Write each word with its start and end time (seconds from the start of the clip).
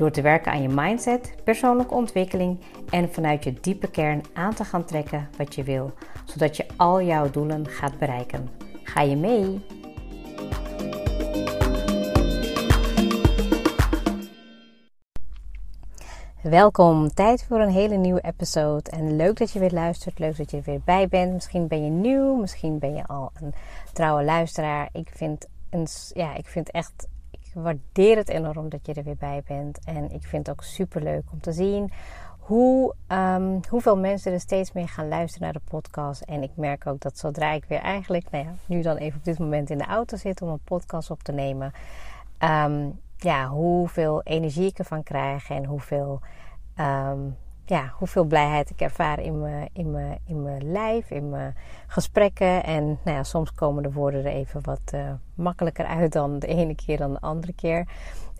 Door 0.00 0.10
te 0.10 0.22
werken 0.22 0.52
aan 0.52 0.62
je 0.62 0.68
mindset, 0.68 1.34
persoonlijke 1.44 1.94
ontwikkeling 1.94 2.60
en 2.90 3.12
vanuit 3.12 3.44
je 3.44 3.52
diepe 3.60 3.90
kern 3.90 4.22
aan 4.32 4.54
te 4.54 4.64
gaan 4.64 4.84
trekken 4.84 5.28
wat 5.36 5.54
je 5.54 5.62
wil, 5.62 5.92
zodat 6.24 6.56
je 6.56 6.66
al 6.76 7.02
jouw 7.02 7.30
doelen 7.30 7.66
gaat 7.66 7.98
bereiken. 7.98 8.48
Ga 8.82 9.00
je 9.00 9.16
mee? 9.16 9.64
Welkom, 16.42 17.08
tijd 17.08 17.44
voor 17.44 17.60
een 17.60 17.72
hele 17.72 17.96
nieuwe 17.96 18.20
episode. 18.20 18.90
En 18.90 19.16
leuk 19.16 19.38
dat 19.38 19.50
je 19.50 19.58
weer 19.58 19.72
luistert, 19.72 20.18
leuk 20.18 20.36
dat 20.36 20.50
je 20.50 20.56
er 20.56 20.62
weer 20.62 20.80
bij 20.84 21.08
bent. 21.08 21.32
Misschien 21.32 21.68
ben 21.68 21.84
je 21.84 21.90
nieuw, 21.90 22.34
misschien 22.34 22.78
ben 22.78 22.94
je 22.94 23.06
al 23.06 23.30
een 23.40 23.54
trouwe 23.92 24.24
luisteraar. 24.24 24.88
Ik 24.92 25.10
vind, 25.14 25.46
een, 25.70 25.86
ja, 26.12 26.34
ik 26.34 26.46
vind 26.46 26.70
echt 26.70 27.08
ik 27.54 27.62
waardeer 27.62 28.16
het 28.16 28.28
enorm 28.28 28.68
dat 28.68 28.86
je 28.86 28.94
er 28.94 29.04
weer 29.04 29.16
bij 29.16 29.42
bent. 29.46 29.84
En 29.84 30.10
ik 30.10 30.26
vind 30.26 30.46
het 30.46 30.56
ook 30.56 30.64
super 30.64 31.02
leuk 31.02 31.24
om 31.32 31.40
te 31.40 31.52
zien 31.52 31.92
hoe, 32.38 32.94
um, 33.08 33.60
hoeveel 33.68 33.96
mensen 33.96 34.32
er 34.32 34.40
steeds 34.40 34.72
meer 34.72 34.88
gaan 34.88 35.08
luisteren 35.08 35.42
naar 35.42 35.62
de 35.62 35.70
podcast. 35.70 36.20
En 36.20 36.42
ik 36.42 36.50
merk 36.54 36.86
ook 36.86 37.00
dat 37.00 37.18
zodra 37.18 37.52
ik 37.52 37.64
weer 37.64 37.78
eigenlijk, 37.78 38.30
nou 38.30 38.44
ja, 38.44 38.54
nu 38.66 38.82
dan 38.82 38.96
even 38.96 39.18
op 39.18 39.24
dit 39.24 39.38
moment 39.38 39.70
in 39.70 39.78
de 39.78 39.84
auto 39.84 40.16
zit 40.16 40.42
om 40.42 40.48
een 40.48 40.64
podcast 40.64 41.10
op 41.10 41.22
te 41.22 41.32
nemen. 41.32 41.72
Um, 42.38 43.00
ja, 43.16 43.48
hoeveel 43.48 44.22
energie 44.22 44.66
ik 44.66 44.78
ervan 44.78 45.02
krijg 45.02 45.50
en 45.50 45.64
hoeveel 45.64 46.20
um, 46.76 47.36
ja, 47.70 47.92
hoeveel 47.94 48.24
blijheid 48.24 48.70
ik 48.70 48.80
ervaar 48.80 49.20
in 49.20 49.40
mijn, 49.40 49.68
in, 49.72 49.90
mijn, 49.90 50.18
in 50.24 50.42
mijn 50.42 50.72
lijf, 50.72 51.10
in 51.10 51.28
mijn 51.28 51.56
gesprekken. 51.86 52.64
En 52.64 52.84
nou 52.84 53.16
ja, 53.16 53.22
soms 53.22 53.52
komen 53.52 53.82
de 53.82 53.92
woorden 53.92 54.24
er 54.24 54.32
even 54.32 54.64
wat 54.64 54.80
uh, 54.94 55.12
makkelijker 55.34 55.86
uit 55.86 56.12
dan 56.12 56.38
de 56.38 56.46
ene 56.46 56.74
keer 56.74 56.96
dan 56.96 57.12
de 57.12 57.20
andere 57.20 57.52
keer. 57.52 57.88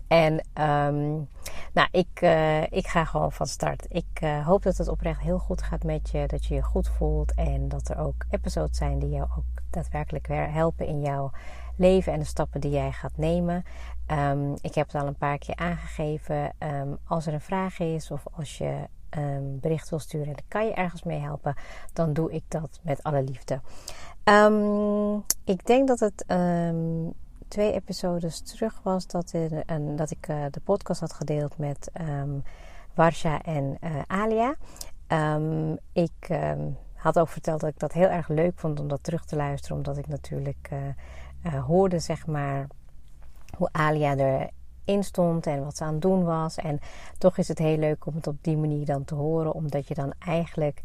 En 0.07 0.33
um, 0.33 1.27
nou, 1.73 1.87
ik, 1.91 2.21
uh, 2.21 2.61
ik 2.61 2.87
ga 2.87 3.05
gewoon 3.05 3.31
van 3.31 3.45
start. 3.45 3.85
Ik 3.89 4.21
uh, 4.23 4.45
hoop 4.45 4.63
dat 4.63 4.77
het 4.77 4.87
oprecht 4.87 5.21
heel 5.21 5.39
goed 5.39 5.61
gaat 5.61 5.83
met 5.83 6.09
je. 6.09 6.27
Dat 6.27 6.45
je 6.45 6.55
je 6.55 6.61
goed 6.61 6.87
voelt. 6.87 7.33
En 7.33 7.67
dat 7.67 7.89
er 7.89 7.97
ook 7.97 8.25
episodes 8.29 8.77
zijn 8.77 8.99
die 8.99 9.09
jou 9.09 9.27
ook 9.37 9.61
daadwerkelijk 9.69 10.27
weer 10.27 10.51
helpen 10.51 10.85
in 10.87 11.01
jouw 11.01 11.31
leven 11.75 12.13
en 12.13 12.19
de 12.19 12.25
stappen 12.25 12.61
die 12.61 12.71
jij 12.71 12.91
gaat 12.91 13.17
nemen. 13.17 13.63
Um, 14.07 14.55
ik 14.61 14.75
heb 14.75 14.91
het 14.91 15.01
al 15.01 15.07
een 15.07 15.15
paar 15.15 15.37
keer 15.37 15.55
aangegeven. 15.55 16.53
Um, 16.59 16.97
als 17.05 17.27
er 17.27 17.33
een 17.33 17.41
vraag 17.41 17.79
is 17.79 18.11
of 18.11 18.23
als 18.31 18.57
je 18.57 18.87
um, 19.17 19.59
bericht 19.59 19.89
wil 19.89 19.99
sturen 19.99 20.27
en 20.27 20.43
kan 20.47 20.65
je 20.65 20.73
ergens 20.73 21.03
mee 21.03 21.19
helpen, 21.19 21.55
dan 21.93 22.13
doe 22.13 22.31
ik 22.31 22.43
dat 22.47 22.79
met 22.81 23.03
alle 23.03 23.23
liefde. 23.23 23.61
Um, 24.23 25.23
ik 25.43 25.65
denk 25.65 25.87
dat 25.87 25.99
het 25.99 26.25
um, 26.27 27.13
twee 27.47 27.73
episodes 27.73 28.41
terug 28.41 28.79
was 28.83 29.07
dat, 29.07 29.31
er, 29.31 29.63
een, 29.65 29.95
dat 29.95 30.11
ik 30.11 30.27
uh, 30.27 30.45
de 30.51 30.59
podcast 30.59 30.99
had 30.99 31.13
gedeeld 31.13 31.57
met 31.57 31.91
Warsha 32.93 33.41
en 33.41 33.77
uh, 33.83 34.01
Alia. 34.07 34.55
ik 35.93 36.39
had 36.93 37.19
ook 37.19 37.29
verteld 37.29 37.59
dat 37.59 37.69
ik 37.69 37.79
dat 37.79 37.93
heel 37.93 38.07
erg 38.07 38.27
leuk 38.27 38.59
vond 38.59 38.79
om 38.79 38.87
dat 38.87 39.03
terug 39.03 39.25
te 39.25 39.35
luisteren, 39.35 39.77
omdat 39.77 39.97
ik 39.97 40.07
natuurlijk 40.07 40.69
uh, 41.43 41.65
hoorde, 41.65 41.99
zeg 41.99 42.27
maar, 42.27 42.67
hoe 43.57 43.69
Alia 43.71 44.17
er 44.17 44.49
stond 44.99 45.47
en 45.47 45.63
wat 45.63 45.77
ze 45.77 45.83
aan 45.83 45.93
het 45.93 46.01
doen 46.01 46.23
was. 46.23 46.55
En 46.55 46.79
toch 47.17 47.37
is 47.37 47.47
het 47.47 47.57
heel 47.57 47.77
leuk 47.77 48.05
om 48.05 48.15
het 48.15 48.27
op 48.27 48.37
die 48.41 48.57
manier 48.57 48.85
dan 48.85 49.03
te 49.03 49.15
horen, 49.15 49.53
omdat 49.53 49.87
je 49.87 49.93
dan 49.93 50.13
eigenlijk 50.19 50.81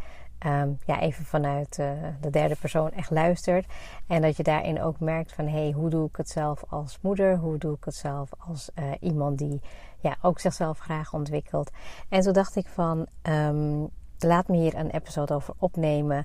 um, 0.47 0.78
ja, 0.87 1.00
even 1.00 1.25
vanuit 1.25 1.78
uh, 1.78 1.91
de 2.21 2.31
derde 2.31 2.56
persoon 2.56 2.91
echt 2.91 3.11
luistert. 3.11 3.67
En 4.06 4.22
dat 4.22 4.37
je 4.37 4.43
daarin 4.43 4.83
ook 4.83 5.00
merkt 5.00 5.33
van 5.33 5.47
hé, 5.47 5.62
hey, 5.62 5.71
hoe 5.71 5.91
doe 5.91 6.09
ik 6.09 6.17
het 6.17 6.28
zelf 6.28 6.65
als 6.69 6.99
moeder? 7.00 7.37
Hoe 7.37 7.59
doe 7.59 7.75
ik 7.75 7.84
het 7.84 7.94
zelf 7.94 8.31
als 8.39 8.71
uh, 8.78 8.84
iemand 9.00 9.39
die 9.39 9.61
ja, 10.00 10.17
ook 10.23 10.38
zichzelf 10.41 10.78
graag 10.78 11.12
ontwikkelt? 11.12 11.71
En 12.09 12.23
zo 12.23 12.31
dacht 12.33 12.56
ik 12.56 12.67
van 12.67 13.06
um, 13.23 13.91
laat 14.19 14.49
me 14.49 14.56
hier 14.56 14.75
een 14.75 14.91
episode 14.91 15.34
over 15.34 15.54
opnemen 15.59 16.25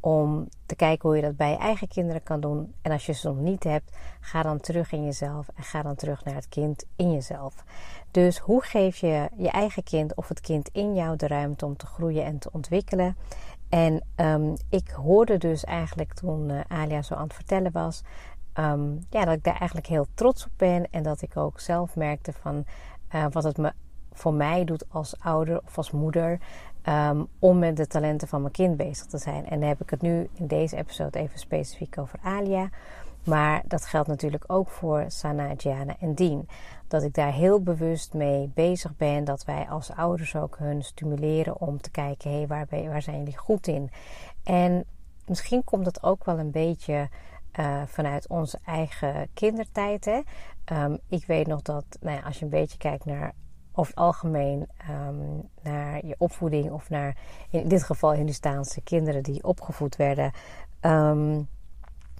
om 0.00 0.48
te 0.66 0.76
kijken 0.76 1.08
hoe 1.08 1.16
je 1.16 1.24
dat 1.24 1.36
bij 1.36 1.50
je 1.50 1.56
eigen 1.56 1.88
kinderen 1.88 2.22
kan 2.22 2.40
doen. 2.40 2.74
En 2.82 2.92
als 2.92 3.06
je 3.06 3.12
ze 3.12 3.28
nog 3.28 3.36
niet 3.36 3.64
hebt, 3.64 3.96
ga 4.20 4.42
dan 4.42 4.60
terug 4.60 4.92
in 4.92 5.04
jezelf 5.04 5.48
en 5.54 5.62
ga 5.62 5.82
dan 5.82 5.94
terug 5.94 6.24
naar 6.24 6.34
het 6.34 6.48
kind 6.48 6.84
in 6.96 7.12
jezelf. 7.12 7.64
Dus 8.10 8.38
hoe 8.38 8.62
geef 8.62 8.96
je 8.96 9.28
je 9.36 9.50
eigen 9.50 9.82
kind 9.82 10.14
of 10.14 10.28
het 10.28 10.40
kind 10.40 10.68
in 10.72 10.94
jou 10.94 11.16
de 11.16 11.26
ruimte 11.26 11.64
om 11.64 11.76
te 11.76 11.86
groeien 11.86 12.24
en 12.24 12.38
te 12.38 12.50
ontwikkelen? 12.52 13.16
En 13.68 14.04
um, 14.16 14.54
ik 14.68 14.90
hoorde 14.90 15.38
dus 15.38 15.64
eigenlijk 15.64 16.14
toen 16.14 16.48
uh, 16.48 16.60
Alia 16.68 17.02
zo 17.02 17.14
aan 17.14 17.24
het 17.24 17.34
vertellen 17.34 17.72
was, 17.72 18.02
um, 18.54 19.06
ja, 19.10 19.24
dat 19.24 19.34
ik 19.34 19.44
daar 19.44 19.58
eigenlijk 19.58 19.86
heel 19.86 20.06
trots 20.14 20.44
op 20.44 20.52
ben 20.56 20.90
en 20.90 21.02
dat 21.02 21.22
ik 21.22 21.36
ook 21.36 21.60
zelf 21.60 21.96
merkte 21.96 22.32
van 22.32 22.64
uh, 23.14 23.26
wat 23.30 23.44
het 23.44 23.56
me 23.56 23.72
voor 24.12 24.34
mij 24.34 24.64
doet 24.64 24.84
als 24.88 25.20
ouder 25.20 25.60
of 25.64 25.76
als 25.76 25.90
moeder. 25.90 26.40
Um, 26.88 27.28
om 27.38 27.58
met 27.58 27.76
de 27.76 27.86
talenten 27.86 28.28
van 28.28 28.40
mijn 28.40 28.52
kind 28.52 28.76
bezig 28.76 29.06
te 29.06 29.18
zijn. 29.18 29.48
En 29.48 29.60
dan 29.60 29.68
heb 29.68 29.80
ik 29.80 29.90
het 29.90 30.02
nu 30.02 30.28
in 30.34 30.46
deze 30.46 30.76
episode 30.76 31.18
even 31.18 31.38
specifiek 31.38 31.98
over 31.98 32.18
Alia. 32.22 32.68
Maar 33.24 33.62
dat 33.66 33.86
geldt 33.86 34.08
natuurlijk 34.08 34.44
ook 34.46 34.70
voor 34.70 35.04
Sana, 35.08 35.54
Gianna 35.56 35.96
en 36.00 36.14
Dien. 36.14 36.48
Dat 36.88 37.02
ik 37.02 37.14
daar 37.14 37.32
heel 37.32 37.62
bewust 37.62 38.14
mee 38.14 38.50
bezig 38.54 38.96
ben. 38.96 39.24
Dat 39.24 39.44
wij 39.44 39.68
als 39.68 39.92
ouders 39.92 40.36
ook 40.36 40.58
hun 40.58 40.82
stimuleren 40.82 41.60
om 41.60 41.80
te 41.80 41.90
kijken: 41.90 42.30
hé, 42.30 42.36
hey, 42.36 42.46
waar, 42.46 42.66
waar 42.88 43.02
zijn 43.02 43.18
jullie 43.18 43.38
goed 43.38 43.66
in? 43.66 43.90
En 44.44 44.84
misschien 45.26 45.64
komt 45.64 45.84
dat 45.84 46.02
ook 46.02 46.24
wel 46.24 46.38
een 46.38 46.50
beetje 46.50 47.08
uh, 47.60 47.82
vanuit 47.86 48.28
onze 48.28 48.58
eigen 48.64 49.28
kindertijd. 49.34 50.04
Hè? 50.04 50.20
Um, 50.84 50.98
ik 51.08 51.26
weet 51.26 51.46
nog 51.46 51.62
dat, 51.62 51.84
nou 52.00 52.16
ja, 52.16 52.22
als 52.22 52.38
je 52.38 52.44
een 52.44 52.50
beetje 52.50 52.78
kijkt 52.78 53.04
naar 53.04 53.32
over 53.72 53.92
het 53.94 54.02
algemeen 54.02 54.68
um, 54.90 55.48
naar 55.62 56.06
je 56.06 56.14
opvoeding 56.18 56.70
of 56.70 56.90
naar 56.90 57.16
in 57.50 57.68
dit 57.68 57.82
geval 57.82 58.12
Hindustaanse 58.12 58.80
kinderen 58.80 59.22
die 59.22 59.44
opgevoed 59.44 59.96
werden, 59.96 60.32
um, 60.80 61.48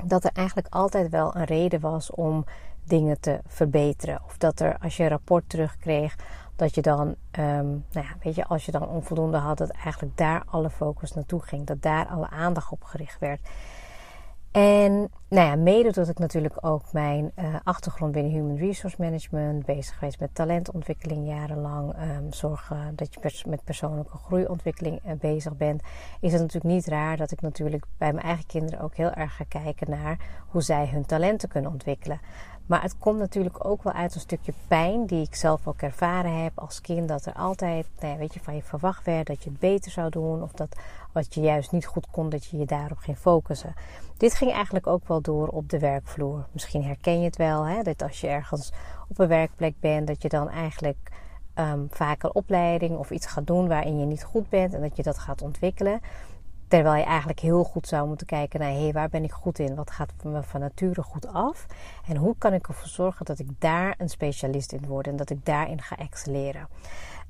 dat 0.04 0.24
er 0.24 0.30
eigenlijk 0.32 0.74
altijd 0.74 1.10
wel 1.10 1.36
een 1.36 1.44
reden 1.44 1.80
was 1.80 2.10
om 2.10 2.44
dingen 2.84 3.20
te 3.20 3.40
verbeteren. 3.46 4.20
Of 4.24 4.36
dat 4.38 4.60
er 4.60 4.78
als 4.78 4.96
je 4.96 5.02
een 5.02 5.08
rapport 5.08 5.48
terugkreeg, 5.48 6.16
dat 6.56 6.74
je 6.74 6.82
dan, 6.82 7.06
um, 7.06 7.84
nou 7.92 8.06
ja, 8.06 8.14
weet 8.22 8.34
je, 8.34 8.46
als 8.46 8.64
je 8.64 8.72
dan 8.72 8.88
onvoldoende 8.88 9.36
had, 9.36 9.58
dat 9.58 9.70
eigenlijk 9.70 10.16
daar 10.16 10.42
alle 10.46 10.70
focus 10.70 11.12
naartoe 11.12 11.42
ging, 11.42 11.66
dat 11.66 11.82
daar 11.82 12.06
alle 12.06 12.28
aandacht 12.28 12.72
op 12.72 12.84
gericht 12.84 13.18
werd. 13.18 13.40
En 14.52 15.10
nou 15.28 15.46
ja, 15.48 15.56
mede 15.56 15.92
dat 15.92 16.08
ik 16.08 16.18
natuurlijk 16.18 16.54
ook 16.60 16.92
mijn 16.92 17.32
uh, 17.38 17.54
achtergrond 17.62 18.12
binnen 18.12 18.32
Human 18.32 18.56
Resource 18.56 18.96
Management, 18.98 19.64
bezig 19.64 19.98
geweest 19.98 20.20
met 20.20 20.34
talentontwikkeling 20.34 21.26
jarenlang, 21.26 21.94
um, 21.94 22.32
zorgen 22.32 22.92
dat 22.96 23.14
je 23.14 23.44
met 23.48 23.64
persoonlijke 23.64 24.16
groeiontwikkeling 24.16 25.00
uh, 25.06 25.12
bezig 25.20 25.56
bent, 25.56 25.82
is 26.20 26.32
het 26.32 26.40
natuurlijk 26.40 26.74
niet 26.74 26.86
raar 26.86 27.16
dat 27.16 27.30
ik 27.30 27.40
natuurlijk 27.40 27.84
bij 27.98 28.12
mijn 28.12 28.26
eigen 28.26 28.46
kinderen 28.46 28.80
ook 28.80 28.94
heel 28.94 29.12
erg 29.12 29.36
ga 29.36 29.44
kijken 29.48 29.90
naar 29.90 30.18
hoe 30.48 30.62
zij 30.62 30.88
hun 30.88 31.06
talenten 31.06 31.48
kunnen 31.48 31.70
ontwikkelen. 31.70 32.20
Maar 32.72 32.82
het 32.82 32.98
komt 32.98 33.18
natuurlijk 33.18 33.64
ook 33.64 33.82
wel 33.82 33.92
uit 33.92 34.14
een 34.14 34.20
stukje 34.20 34.52
pijn 34.68 35.06
die 35.06 35.26
ik 35.26 35.34
zelf 35.34 35.66
ook 35.66 35.82
ervaren 35.82 36.42
heb 36.42 36.52
als 36.54 36.80
kind. 36.80 37.08
Dat 37.08 37.26
er 37.26 37.32
altijd, 37.32 37.86
nou 38.00 38.18
weet 38.18 38.34
je, 38.34 38.40
van 38.40 38.54
je 38.54 38.62
verwacht 38.62 39.04
werd 39.04 39.26
dat 39.26 39.42
je 39.42 39.50
het 39.50 39.58
beter 39.58 39.90
zou 39.90 40.10
doen. 40.10 40.42
Of 40.42 40.52
dat 40.52 40.76
wat 41.12 41.34
je 41.34 41.40
juist 41.40 41.72
niet 41.72 41.86
goed 41.86 42.06
kon, 42.10 42.28
dat 42.28 42.46
je 42.46 42.58
je 42.58 42.64
daarop 42.64 42.98
ging 42.98 43.18
focussen. 43.18 43.74
Dit 44.16 44.34
ging 44.34 44.52
eigenlijk 44.52 44.86
ook 44.86 45.08
wel 45.08 45.20
door 45.20 45.48
op 45.48 45.70
de 45.70 45.78
werkvloer. 45.78 46.46
Misschien 46.52 46.84
herken 46.84 47.18
je 47.18 47.24
het 47.24 47.36
wel, 47.36 47.66
hè, 47.66 47.82
dat 47.82 48.02
als 48.02 48.20
je 48.20 48.26
ergens 48.26 48.72
op 49.08 49.18
een 49.18 49.28
werkplek 49.28 49.74
bent, 49.80 50.06
dat 50.06 50.22
je 50.22 50.28
dan 50.28 50.48
eigenlijk 50.48 51.10
um, 51.54 51.86
vaker 51.90 52.30
opleiding 52.30 52.96
of 52.96 53.10
iets 53.10 53.26
gaat 53.26 53.46
doen 53.46 53.68
waarin 53.68 53.98
je 53.98 54.06
niet 54.06 54.24
goed 54.24 54.48
bent 54.48 54.74
en 54.74 54.80
dat 54.80 54.96
je 54.96 55.02
dat 55.02 55.18
gaat 55.18 55.42
ontwikkelen. 55.42 56.00
Terwijl 56.72 56.96
je 56.96 57.04
eigenlijk 57.04 57.40
heel 57.40 57.64
goed 57.64 57.86
zou 57.86 58.08
moeten 58.08 58.26
kijken 58.26 58.60
naar 58.60 58.68
hé, 58.68 58.82
hey, 58.82 58.92
waar 58.92 59.08
ben 59.08 59.24
ik 59.24 59.32
goed 59.32 59.58
in? 59.58 59.74
Wat 59.74 59.90
gaat 59.90 60.12
me 60.22 60.42
van 60.42 60.60
nature 60.60 61.02
goed 61.02 61.26
af? 61.26 61.66
En 62.06 62.16
hoe 62.16 62.34
kan 62.38 62.52
ik 62.52 62.68
ervoor 62.68 62.88
zorgen 62.88 63.24
dat 63.24 63.38
ik 63.38 63.48
daar 63.58 63.94
een 63.98 64.08
specialist 64.08 64.72
in 64.72 64.86
word 64.86 65.06
en 65.06 65.16
dat 65.16 65.30
ik 65.30 65.44
daarin 65.44 65.82
ga 65.82 65.96
excelleren? 65.96 66.68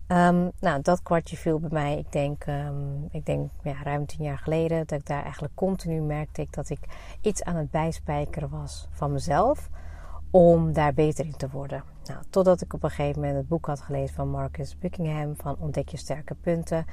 Um, 0.08 0.50
nou, 0.60 0.82
dat 0.82 1.02
kwartje 1.02 1.36
viel 1.36 1.58
bij 1.60 1.70
mij, 1.72 1.98
ik 1.98 2.12
denk, 2.12 2.46
um, 2.46 3.08
ik 3.10 3.26
denk 3.26 3.50
ja, 3.62 3.82
ruim 3.82 4.06
tien 4.06 4.24
jaar 4.24 4.38
geleden, 4.38 4.86
dat 4.86 4.98
ik 4.98 5.06
daar 5.06 5.22
eigenlijk 5.22 5.54
continu 5.54 6.00
merkte 6.00 6.46
dat 6.50 6.70
ik 6.70 6.80
iets 7.20 7.42
aan 7.42 7.56
het 7.56 7.70
bijspijkeren 7.70 8.50
was 8.50 8.88
van 8.90 9.12
mezelf 9.12 9.68
om 10.30 10.72
daar 10.72 10.94
beter 10.94 11.24
in 11.24 11.36
te 11.36 11.48
worden. 11.50 11.82
Nou, 12.04 12.20
totdat 12.30 12.60
ik 12.60 12.72
op 12.72 12.82
een 12.82 12.90
gegeven 12.90 13.20
moment 13.20 13.38
het 13.38 13.48
boek 13.48 13.66
had 13.66 13.80
gelezen 13.80 14.14
van 14.14 14.28
Marcus 14.28 14.78
Buckingham 14.78 15.36
van 15.36 15.56
Ontdek 15.58 15.88
je 15.88 15.96
sterke 15.96 16.34
punten. 16.34 16.84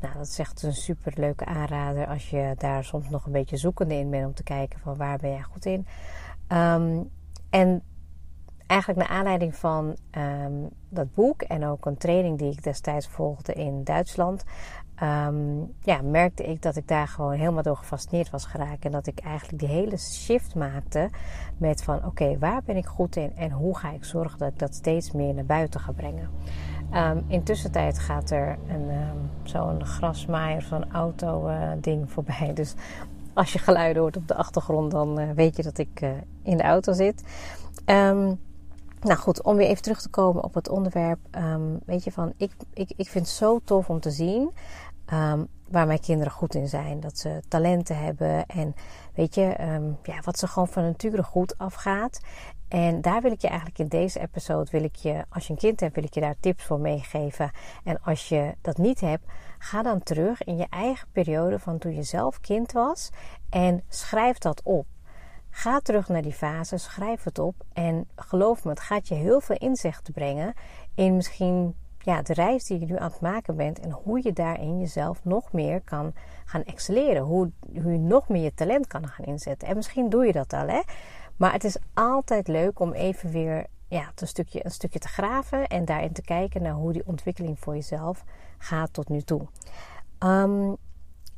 Nou, 0.00 0.14
dat 0.16 0.26
is 0.26 0.38
echt 0.38 0.62
een 0.62 0.74
super 0.74 1.12
leuke 1.16 1.44
aanrader 1.44 2.06
als 2.06 2.30
je 2.30 2.54
daar 2.58 2.84
soms 2.84 3.08
nog 3.08 3.26
een 3.26 3.32
beetje 3.32 3.56
zoekende 3.56 3.94
in 3.94 4.10
bent 4.10 4.26
om 4.26 4.34
te 4.34 4.42
kijken 4.42 4.80
van 4.80 4.96
waar 4.96 5.18
ben 5.18 5.30
jij 5.30 5.42
goed 5.42 5.66
in. 5.66 5.86
Um, 6.48 7.10
en 7.50 7.82
eigenlijk 8.66 9.00
naar 9.00 9.18
aanleiding 9.18 9.54
van 9.54 9.96
ehm, 10.10 10.52
dat 10.88 11.14
boek 11.14 11.42
en 11.42 11.66
ook 11.66 11.86
een 11.86 11.96
training 11.96 12.38
die 12.38 12.52
ik 12.52 12.62
destijds 12.62 13.08
volgde 13.08 13.52
in 13.52 13.84
Duitsland, 13.84 14.44
um, 15.02 15.74
ja, 15.80 16.02
merkte 16.02 16.42
ik 16.44 16.62
dat 16.62 16.76
ik 16.76 16.88
daar 16.88 17.08
gewoon 17.08 17.32
helemaal 17.32 17.62
door 17.62 17.76
gefascineerd 17.76 18.30
was 18.30 18.44
geraakt. 18.44 18.84
En 18.84 18.90
dat 18.90 19.06
ik 19.06 19.18
eigenlijk 19.18 19.58
die 19.58 19.68
hele 19.68 19.96
shift 19.96 20.54
maakte 20.54 21.10
met 21.56 21.82
van 21.82 22.04
oké, 22.04 22.38
waar 22.38 22.62
ben 22.62 22.76
ik 22.76 22.86
goed 22.86 23.16
in 23.16 23.36
en 23.36 23.50
hoe 23.50 23.78
ga 23.78 23.90
ik 23.90 24.04
zorgen 24.04 24.38
dat 24.38 24.52
ik 24.52 24.58
dat 24.58 24.74
steeds 24.74 25.12
meer 25.12 25.34
naar 25.34 25.44
buiten 25.44 25.80
ga 25.80 25.92
brengen. 25.92 26.30
Um, 26.94 27.24
intussen 27.26 27.70
tijd 27.70 27.98
gaat 27.98 28.30
er 28.30 28.58
een, 28.68 28.90
zo'n 29.42 29.84
grasmaaier, 29.84 30.62
zo'n 30.62 30.92
auto 30.92 31.48
uh, 31.48 31.70
ding 31.80 32.10
voorbij. 32.10 32.52
Dus 32.54 32.74
als 33.34 33.52
je 33.52 33.58
geluiden 33.58 34.02
hoort 34.02 34.16
op 34.16 34.28
de 34.28 34.34
achtergrond, 34.34 34.90
dan 34.90 35.20
uh, 35.20 35.30
weet 35.30 35.56
je 35.56 35.62
dat 35.62 35.78
ik 35.78 36.00
uh, 36.00 36.10
in 36.42 36.56
de 36.56 36.62
auto 36.62 36.92
zit. 36.92 37.22
Um, 37.86 38.40
nou 39.00 39.18
goed, 39.18 39.42
om 39.42 39.56
weer 39.56 39.66
even 39.66 39.82
terug 39.82 40.00
te 40.02 40.08
komen 40.08 40.44
op 40.44 40.54
het 40.54 40.68
onderwerp. 40.68 41.18
Um, 41.30 41.78
weet 41.86 42.04
je 42.04 42.12
van, 42.12 42.32
ik, 42.36 42.52
ik, 42.74 42.92
ik 42.96 43.08
vind 43.08 43.26
het 43.26 43.34
zo 43.34 43.60
tof 43.64 43.90
om 43.90 44.00
te 44.00 44.10
zien 44.10 44.50
um, 45.12 45.48
waar 45.68 45.86
mijn 45.86 46.00
kinderen 46.00 46.32
goed 46.32 46.54
in 46.54 46.68
zijn. 46.68 47.00
Dat 47.00 47.18
ze 47.18 47.42
talenten 47.48 47.98
hebben 47.98 48.46
en 48.46 48.74
weet 49.14 49.34
je, 49.34 49.56
um, 49.60 49.98
ja, 50.02 50.20
wat 50.24 50.38
ze 50.38 50.46
gewoon 50.46 50.68
van 50.68 50.82
nature 50.82 51.22
goed 51.22 51.58
afgaat. 51.58 52.20
En 52.68 53.00
daar 53.00 53.22
wil 53.22 53.32
ik 53.32 53.40
je 53.40 53.48
eigenlijk 53.48 53.78
in 53.78 53.88
deze 53.88 54.20
episode, 54.20 54.70
wil 54.70 54.82
ik 54.82 54.96
je, 54.96 55.24
als 55.28 55.46
je 55.46 55.52
een 55.52 55.58
kind 55.58 55.80
hebt, 55.80 55.94
wil 55.94 56.04
ik 56.04 56.14
je 56.14 56.20
daar 56.20 56.40
tips 56.40 56.64
voor 56.64 56.80
meegeven. 56.80 57.50
En 57.84 58.00
als 58.02 58.28
je 58.28 58.54
dat 58.60 58.76
niet 58.76 59.00
hebt, 59.00 59.24
ga 59.58 59.82
dan 59.82 60.02
terug 60.02 60.42
in 60.42 60.56
je 60.56 60.66
eigen 60.70 61.08
periode 61.12 61.58
van 61.58 61.78
toen 61.78 61.94
je 61.94 62.02
zelf 62.02 62.40
kind 62.40 62.72
was 62.72 63.10
en 63.50 63.82
schrijf 63.88 64.38
dat 64.38 64.62
op. 64.62 64.86
Ga 65.50 65.78
terug 65.78 66.08
naar 66.08 66.22
die 66.22 66.32
fase, 66.32 66.76
schrijf 66.76 67.24
het 67.24 67.38
op 67.38 67.54
en 67.72 68.08
geloof 68.16 68.64
me, 68.64 68.70
het 68.70 68.80
gaat 68.80 69.08
je 69.08 69.14
heel 69.14 69.40
veel 69.40 69.56
inzicht 69.56 70.12
brengen 70.12 70.54
in 70.94 71.16
misschien 71.16 71.74
ja, 71.98 72.22
de 72.22 72.32
reis 72.32 72.64
die 72.64 72.80
je 72.80 72.86
nu 72.86 72.96
aan 72.96 73.10
het 73.10 73.20
maken 73.20 73.56
bent 73.56 73.80
en 73.80 73.90
hoe 73.90 74.20
je 74.22 74.32
daarin 74.32 74.78
jezelf 74.78 75.24
nog 75.24 75.52
meer 75.52 75.80
kan 75.80 76.12
gaan 76.44 76.64
excelleren. 76.64 77.22
Hoe, 77.22 77.50
hoe 77.82 77.92
je 77.92 77.98
nog 77.98 78.28
meer 78.28 78.42
je 78.42 78.54
talent 78.54 78.86
kan 78.86 79.08
gaan 79.08 79.24
inzetten. 79.24 79.68
En 79.68 79.76
misschien 79.76 80.08
doe 80.08 80.26
je 80.26 80.32
dat 80.32 80.52
al, 80.52 80.66
hè? 80.66 80.80
Maar 81.38 81.52
het 81.52 81.64
is 81.64 81.76
altijd 81.94 82.48
leuk 82.48 82.80
om 82.80 82.92
even 82.92 83.30
weer 83.30 83.66
ja, 83.88 84.12
een, 84.14 84.26
stukje, 84.26 84.64
een 84.64 84.70
stukje 84.70 84.98
te 84.98 85.08
graven 85.08 85.66
en 85.66 85.84
daarin 85.84 86.12
te 86.12 86.22
kijken 86.22 86.62
naar 86.62 86.72
hoe 86.72 86.92
die 86.92 87.06
ontwikkeling 87.06 87.58
voor 87.58 87.74
jezelf 87.74 88.24
gaat 88.58 88.92
tot 88.92 89.08
nu 89.08 89.22
toe. 89.22 89.46
Um, 90.18 90.76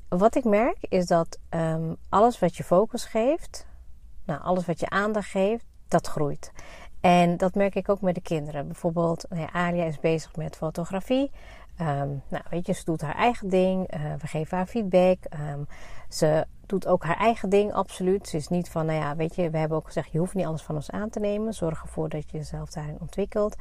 wat 0.09 0.35
ik 0.35 0.45
merk 0.45 0.77
is 0.81 1.07
dat 1.07 1.39
um, 1.51 1.97
alles 2.09 2.39
wat 2.39 2.57
je 2.57 2.65
focus 2.65 3.05
geeft, 3.05 3.67
nou, 4.25 4.41
alles 4.43 4.67
wat 4.67 4.81
je 4.81 4.89
aandacht 4.89 5.29
geeft, 5.29 5.65
dat 5.89 6.07
groeit. 6.07 6.53
En 7.01 7.37
dat 7.37 7.55
merk 7.55 7.75
ik 7.75 7.89
ook 7.89 8.01
met 8.01 8.15
de 8.15 8.21
kinderen. 8.21 8.67
Bijvoorbeeld, 8.67 9.27
nou 9.29 9.43
ja, 9.43 9.53
Alia 9.53 9.85
is 9.85 10.01
bezig 10.01 10.37
met 10.37 10.57
fotografie. 10.57 11.31
Um, 11.81 12.23
nou, 12.29 12.45
weet 12.51 12.67
je, 12.67 12.73
ze 12.73 12.85
doet 12.85 13.01
haar 13.01 13.15
eigen 13.15 13.49
ding. 13.49 13.95
Uh, 13.95 14.15
we 14.19 14.27
geven 14.27 14.57
haar 14.57 14.67
feedback. 14.67 15.19
Um, 15.55 15.67
ze 16.09 16.47
doet 16.71 16.87
ook 16.87 17.05
haar 17.05 17.17
eigen 17.17 17.49
ding, 17.49 17.73
absoluut. 17.73 18.29
Ze 18.29 18.37
is 18.37 18.49
niet 18.49 18.69
van, 18.69 18.87
nou 18.87 18.99
ja, 18.99 19.17
weet 19.17 19.35
je, 19.35 19.51
we 19.51 19.59
hebben 19.59 19.77
ook 19.77 19.87
gezegd, 19.87 20.13
je 20.13 20.19
hoeft 20.19 20.35
niet 20.35 20.47
alles 20.47 20.63
van 20.63 20.75
ons 20.75 20.91
aan 20.91 21.11
te 21.11 21.21
nemen. 21.21 21.55
Zorg 21.55 21.83
ervoor 21.83 22.09
dat 22.09 22.31
je 22.31 22.37
jezelf 22.37 22.71
daarin 22.71 22.97
ontwikkelt. 23.01 23.57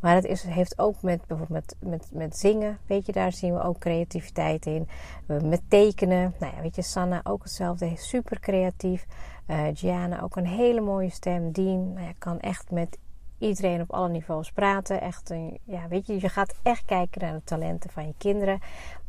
Maar 0.00 0.14
het 0.14 0.24
is, 0.24 0.42
heeft 0.42 0.78
ook 0.78 1.02
met 1.02 1.26
bijvoorbeeld 1.26 1.74
met, 1.80 1.90
met, 1.90 2.08
met 2.12 2.36
zingen, 2.36 2.78
weet 2.86 3.06
je, 3.06 3.12
daar 3.12 3.32
zien 3.32 3.54
we 3.54 3.62
ook 3.62 3.78
creativiteit 3.78 4.66
in. 4.66 4.88
Met 5.26 5.60
tekenen, 5.68 6.34
nou 6.38 6.54
ja, 6.56 6.62
weet 6.62 6.76
je, 6.76 6.82
Sanna 6.82 7.20
ook 7.24 7.42
hetzelfde, 7.42 7.92
super 7.96 8.40
creatief. 8.40 9.06
Uh, 9.46 9.62
Gianna 9.74 10.22
ook 10.22 10.36
een 10.36 10.46
hele 10.46 10.80
mooie 10.80 11.10
stem. 11.10 11.52
Dien 11.52 11.92
nou 11.92 12.06
ja, 12.06 12.12
kan 12.18 12.40
echt 12.40 12.70
met 12.70 12.98
iedereen 13.44 13.80
op 13.80 13.92
alle 13.92 14.08
niveaus 14.08 14.52
praten. 14.52 15.00
Echt, 15.00 15.30
een, 15.30 15.58
ja, 15.64 15.88
weet 15.88 16.06
je, 16.06 16.20
je 16.20 16.28
gaat 16.28 16.54
echt 16.62 16.84
kijken 16.84 17.20
naar 17.20 17.32
de 17.32 17.44
talenten 17.44 17.90
van 17.90 18.06
je 18.06 18.14
kinderen. 18.18 18.60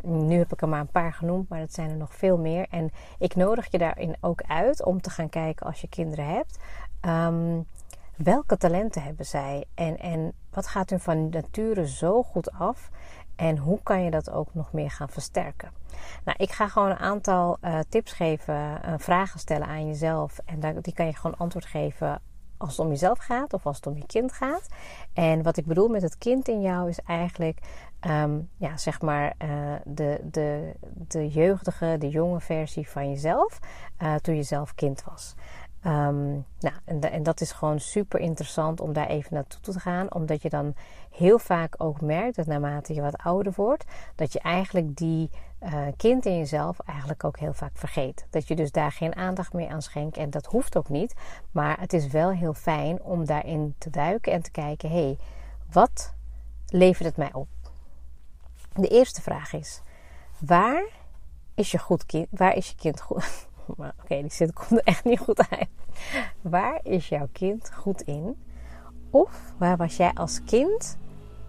Nu 0.02 0.38
heb 0.38 0.52
ik 0.52 0.62
er 0.62 0.70
maar 0.70 0.80
een 0.80 0.88
paar 0.88 1.14
genoemd, 1.14 1.50
maar 1.50 1.60
dat 1.60 1.74
zijn 1.74 1.90
er 1.90 1.98
nog 1.98 2.16
veel 2.16 2.38
meer. 2.38 2.68
En 2.70 2.92
ik 3.20 3.36
nodig 3.36 3.72
je 3.72 3.78
daarin 3.78 4.16
ook 4.22 4.42
uit 4.48 4.84
om 4.84 5.02
te 5.02 5.10
gaan 5.10 5.30
kijken 5.30 5.66
als 5.66 5.82
je 5.82 5.88
kinderen 5.88 6.28
hebt. 6.28 6.60
Um, 7.02 7.68
welke 8.16 8.58
talenten 8.58 9.04
hebben 9.04 9.26
zij? 9.26 9.66
En, 9.74 9.98
en 9.98 10.34
wat 10.50 10.68
gaat 10.68 10.90
hun 10.90 11.00
van 11.00 11.30
nature 11.30 11.88
zo 11.88 12.24
goed 12.24 12.52
af? 12.52 12.90
En 13.36 13.58
hoe 13.58 13.80
kan 13.84 14.04
je 14.04 14.12
dat 14.12 14.30
ook 14.30 14.54
nog 14.54 14.74
meer 14.74 14.92
gaan 14.92 15.10
versterken? 15.10 15.72
Nou, 16.24 16.38
ik 16.40 16.52
ga 16.52 16.68
gewoon 16.68 16.90
een 16.90 16.98
aantal 16.98 17.58
uh, 17.62 17.80
tips 17.90 18.12
geven, 18.12 18.56
uh, 18.56 18.94
vragen 18.98 19.40
stellen 19.40 19.68
aan 19.68 19.88
jezelf. 19.88 20.40
En 20.46 20.60
daar, 20.60 20.82
die 20.82 20.94
kan 20.94 21.06
je 21.06 21.16
gewoon 21.16 21.38
antwoord 21.38 21.66
geven 21.66 22.22
als 22.58 22.70
het 22.70 22.80
om 22.80 22.90
jezelf 22.90 23.18
gaat 23.18 23.54
of 23.54 23.66
als 23.66 23.76
het 23.76 23.88
om 23.88 23.98
je 23.98 24.06
kind 24.06 24.32
gaat. 24.32 24.68
En 25.14 25.44
wat 25.44 25.58
ik 25.58 25.66
bedoel 25.66 25.88
met 25.88 26.02
het 26.02 26.18
kind 26.18 26.48
in 26.48 26.62
jou 26.62 26.90
is 26.90 27.00
eigenlijk, 27.00 27.60
um, 28.08 28.50
ja, 28.58 28.78
zeg 28.78 29.02
maar, 29.02 29.34
uh, 29.44 29.76
de, 29.84 30.20
de, 30.32 30.72
de 31.08 31.28
jeugdige, 31.28 31.96
de 32.00 32.10
jonge 32.10 32.40
versie 32.40 32.90
van 32.90 33.10
jezelf 33.10 33.60
toen 34.22 34.36
je 34.36 34.44
zelf 34.44 34.76
kind 34.76 35.04
was. 35.04 35.36
Um, 35.88 36.46
nou, 36.60 36.76
en, 36.86 37.02
en, 37.02 37.24
dat 37.24 37.42
is 37.42 37.52
gewoon 37.52 37.80
super 37.80 38.20
interessant 38.20 38.82
om 38.82 38.94
daar 38.94 39.08
even 39.08 39.34
naartoe 39.34 39.60
te 39.60 39.80
gaan. 39.80 40.14
Omdat 40.14 40.42
je 40.42 40.50
dan 40.50 40.76
heel 41.12 41.40
vaak 41.40 41.76
ook 41.78 42.02
merkt 42.02 42.36
dat 42.36 42.46
naarmate 42.46 42.94
je 42.94 43.02
wat 43.02 43.18
ouder 43.18 43.54
wordt, 43.56 43.86
dat 44.16 44.34
je 44.34 44.40
eigenlijk 44.40 44.96
die 44.96 45.30
uh, 45.66 45.88
kind 45.98 46.26
in 46.26 46.38
jezelf 46.38 46.80
eigenlijk 46.80 47.24
ook 47.24 47.40
heel 47.40 47.54
vaak 47.54 47.78
vergeet. 47.78 48.26
Dat 48.30 48.48
je 48.48 48.56
dus 48.56 48.72
daar 48.72 48.92
geen 48.92 49.16
aandacht 49.16 49.54
meer 49.54 49.70
aan 49.70 49.82
schenkt. 49.82 50.18
En 50.18 50.30
dat 50.30 50.46
hoeft 50.46 50.78
ook 50.78 50.90
niet. 50.90 51.14
Maar 51.52 51.80
het 51.80 51.94
is 51.94 52.08
wel 52.08 52.32
heel 52.32 52.54
fijn 52.54 53.02
om 53.02 53.26
daarin 53.26 53.76
te 53.78 53.90
duiken 53.90 54.32
en 54.32 54.42
te 54.42 54.52
kijken: 54.52 54.90
hé, 54.90 54.96
hey, 54.96 55.18
wat 55.72 56.14
levert 56.68 57.06
het 57.06 57.18
mij 57.18 57.34
op? 57.34 57.48
De 58.74 58.88
eerste 58.88 59.22
vraag 59.22 59.54
is: 59.54 59.82
waar 60.40 60.84
is 61.54 61.72
je 61.72 61.80
goed 61.80 62.06
kind? 62.06 62.28
Waar 62.32 62.56
is 62.56 62.70
je 62.70 62.76
kind 62.76 63.02
goed? 63.02 63.48
Oké, 64.02 64.22
die 64.22 64.32
zit 64.32 64.54
komt 64.54 64.72
er 64.72 64.84
echt 64.84 65.04
niet 65.04 65.20
goed 65.20 65.50
uit. 65.50 65.70
Waar 66.42 66.80
is 66.84 67.10
jouw 67.10 67.28
kind 67.32 67.74
goed 67.74 68.02
in? 68.02 68.44
Of 69.10 69.54
waar 69.58 69.78
was 69.78 69.98
jij 69.98 70.12
als 70.14 70.44
kind 70.44 70.98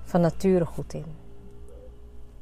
van 0.03 0.21
nature 0.21 0.65
goed 0.65 0.95
in? 0.95 1.26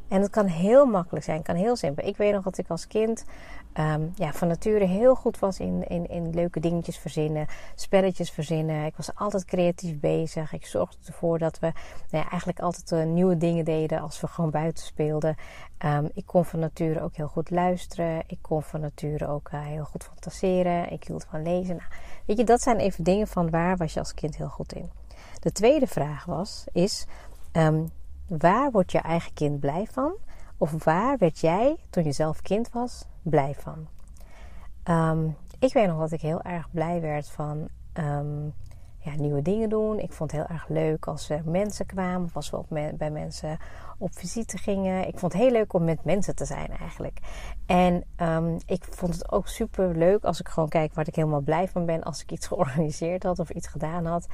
En 0.08 0.20
het 0.20 0.30
kan 0.30 0.46
heel 0.46 0.86
makkelijk 0.86 1.24
zijn, 1.24 1.42
kan 1.42 1.56
heel 1.56 1.76
simpel. 1.76 2.06
Ik 2.06 2.16
weet 2.16 2.32
nog 2.32 2.44
dat 2.44 2.58
ik 2.58 2.68
als 2.68 2.86
kind 2.86 3.24
um, 3.78 4.12
ja, 4.14 4.32
van 4.32 4.48
nature 4.48 4.84
heel 4.84 5.14
goed 5.14 5.38
was 5.38 5.58
in, 5.58 5.88
in, 5.88 6.06
in 6.06 6.34
leuke 6.34 6.60
dingetjes 6.60 6.98
verzinnen, 6.98 7.46
spelletjes 7.74 8.30
verzinnen. 8.30 8.84
Ik 8.84 8.96
was 8.96 9.14
altijd 9.14 9.44
creatief 9.44 10.00
bezig. 10.00 10.52
Ik 10.52 10.66
zorgde 10.66 10.96
ervoor 11.06 11.38
dat 11.38 11.58
we 11.58 11.72
nou 12.10 12.24
ja, 12.24 12.30
eigenlijk 12.30 12.60
altijd 12.60 12.90
uh, 12.90 13.12
nieuwe 13.12 13.36
dingen 13.36 13.64
deden 13.64 14.00
als 14.00 14.20
we 14.20 14.26
gewoon 14.26 14.50
buiten 14.50 14.84
speelden. 14.84 15.36
Um, 15.84 16.10
ik 16.14 16.26
kon 16.26 16.44
van 16.44 16.58
nature 16.58 17.00
ook 17.00 17.16
heel 17.16 17.28
goed 17.28 17.50
luisteren. 17.50 18.22
Ik 18.26 18.38
kon 18.40 18.62
van 18.62 18.80
nature 18.80 19.26
ook 19.28 19.50
uh, 19.54 19.60
heel 19.60 19.84
goed 19.84 20.04
fantaseren. 20.04 20.92
Ik 20.92 21.04
hield 21.04 21.26
van 21.30 21.42
lezen. 21.42 21.76
Nou, 21.76 21.88
weet 22.26 22.36
je, 22.36 22.44
dat 22.44 22.62
zijn 22.62 22.76
even 22.76 23.04
dingen 23.04 23.26
van 23.26 23.50
waar 23.50 23.76
was 23.76 23.92
je 23.92 23.98
als 23.98 24.14
kind 24.14 24.36
heel 24.36 24.48
goed 24.48 24.72
in. 24.72 24.90
De 25.40 25.52
tweede 25.52 25.86
vraag 25.86 26.24
was, 26.24 26.64
is 26.72 27.06
um, 27.52 27.90
waar 28.26 28.70
wordt 28.70 28.92
je 28.92 28.98
eigen 28.98 29.32
kind 29.32 29.60
blij 29.60 29.86
van? 29.90 30.14
Of 30.56 30.84
waar 30.84 31.18
werd 31.18 31.40
jij, 31.40 31.76
toen 31.90 32.04
je 32.04 32.12
zelf 32.12 32.42
kind 32.42 32.70
was, 32.70 33.04
blij 33.22 33.54
van? 33.54 33.88
Um, 34.84 35.36
ik 35.58 35.72
weet 35.72 35.86
nog 35.86 35.98
dat 35.98 36.12
ik 36.12 36.20
heel 36.20 36.42
erg 36.42 36.70
blij 36.70 37.00
werd 37.00 37.28
van 37.28 37.68
um, 37.94 38.54
nieuwe 39.12 39.42
dingen 39.42 39.68
doen. 39.68 39.98
Ik 39.98 40.12
vond 40.12 40.30
het 40.30 40.40
heel 40.40 40.56
erg 40.56 40.68
leuk 40.68 41.06
als 41.06 41.30
er 41.30 41.42
mensen 41.44 41.86
kwamen. 41.86 42.24
Of 42.24 42.36
als 42.36 42.50
we 42.50 42.56
op 42.56 42.66
bij 42.68 43.10
mensen 43.10 43.58
op 43.98 44.14
visite 44.14 44.58
gingen. 44.58 45.06
Ik 45.06 45.18
vond 45.18 45.32
het 45.32 45.42
heel 45.42 45.50
leuk 45.50 45.72
om 45.72 45.84
met 45.84 46.04
mensen 46.04 46.34
te 46.34 46.44
zijn 46.44 46.70
eigenlijk. 46.80 47.18
En 47.66 48.04
um, 48.20 48.58
ik 48.66 48.84
vond 48.90 49.14
het 49.14 49.32
ook 49.32 49.48
super 49.48 49.96
leuk 49.96 50.24
als 50.24 50.40
ik 50.40 50.48
gewoon 50.48 50.68
kijk 50.68 50.94
waar 50.94 51.08
ik 51.08 51.14
helemaal 51.14 51.40
blij 51.40 51.68
van 51.68 51.86
ben. 51.86 52.02
Als 52.02 52.22
ik 52.22 52.32
iets 52.32 52.46
georganiseerd 52.54 53.22
had 53.22 53.38
of 53.38 53.50
iets 53.50 53.66
gedaan 53.66 54.06
had. 54.06 54.26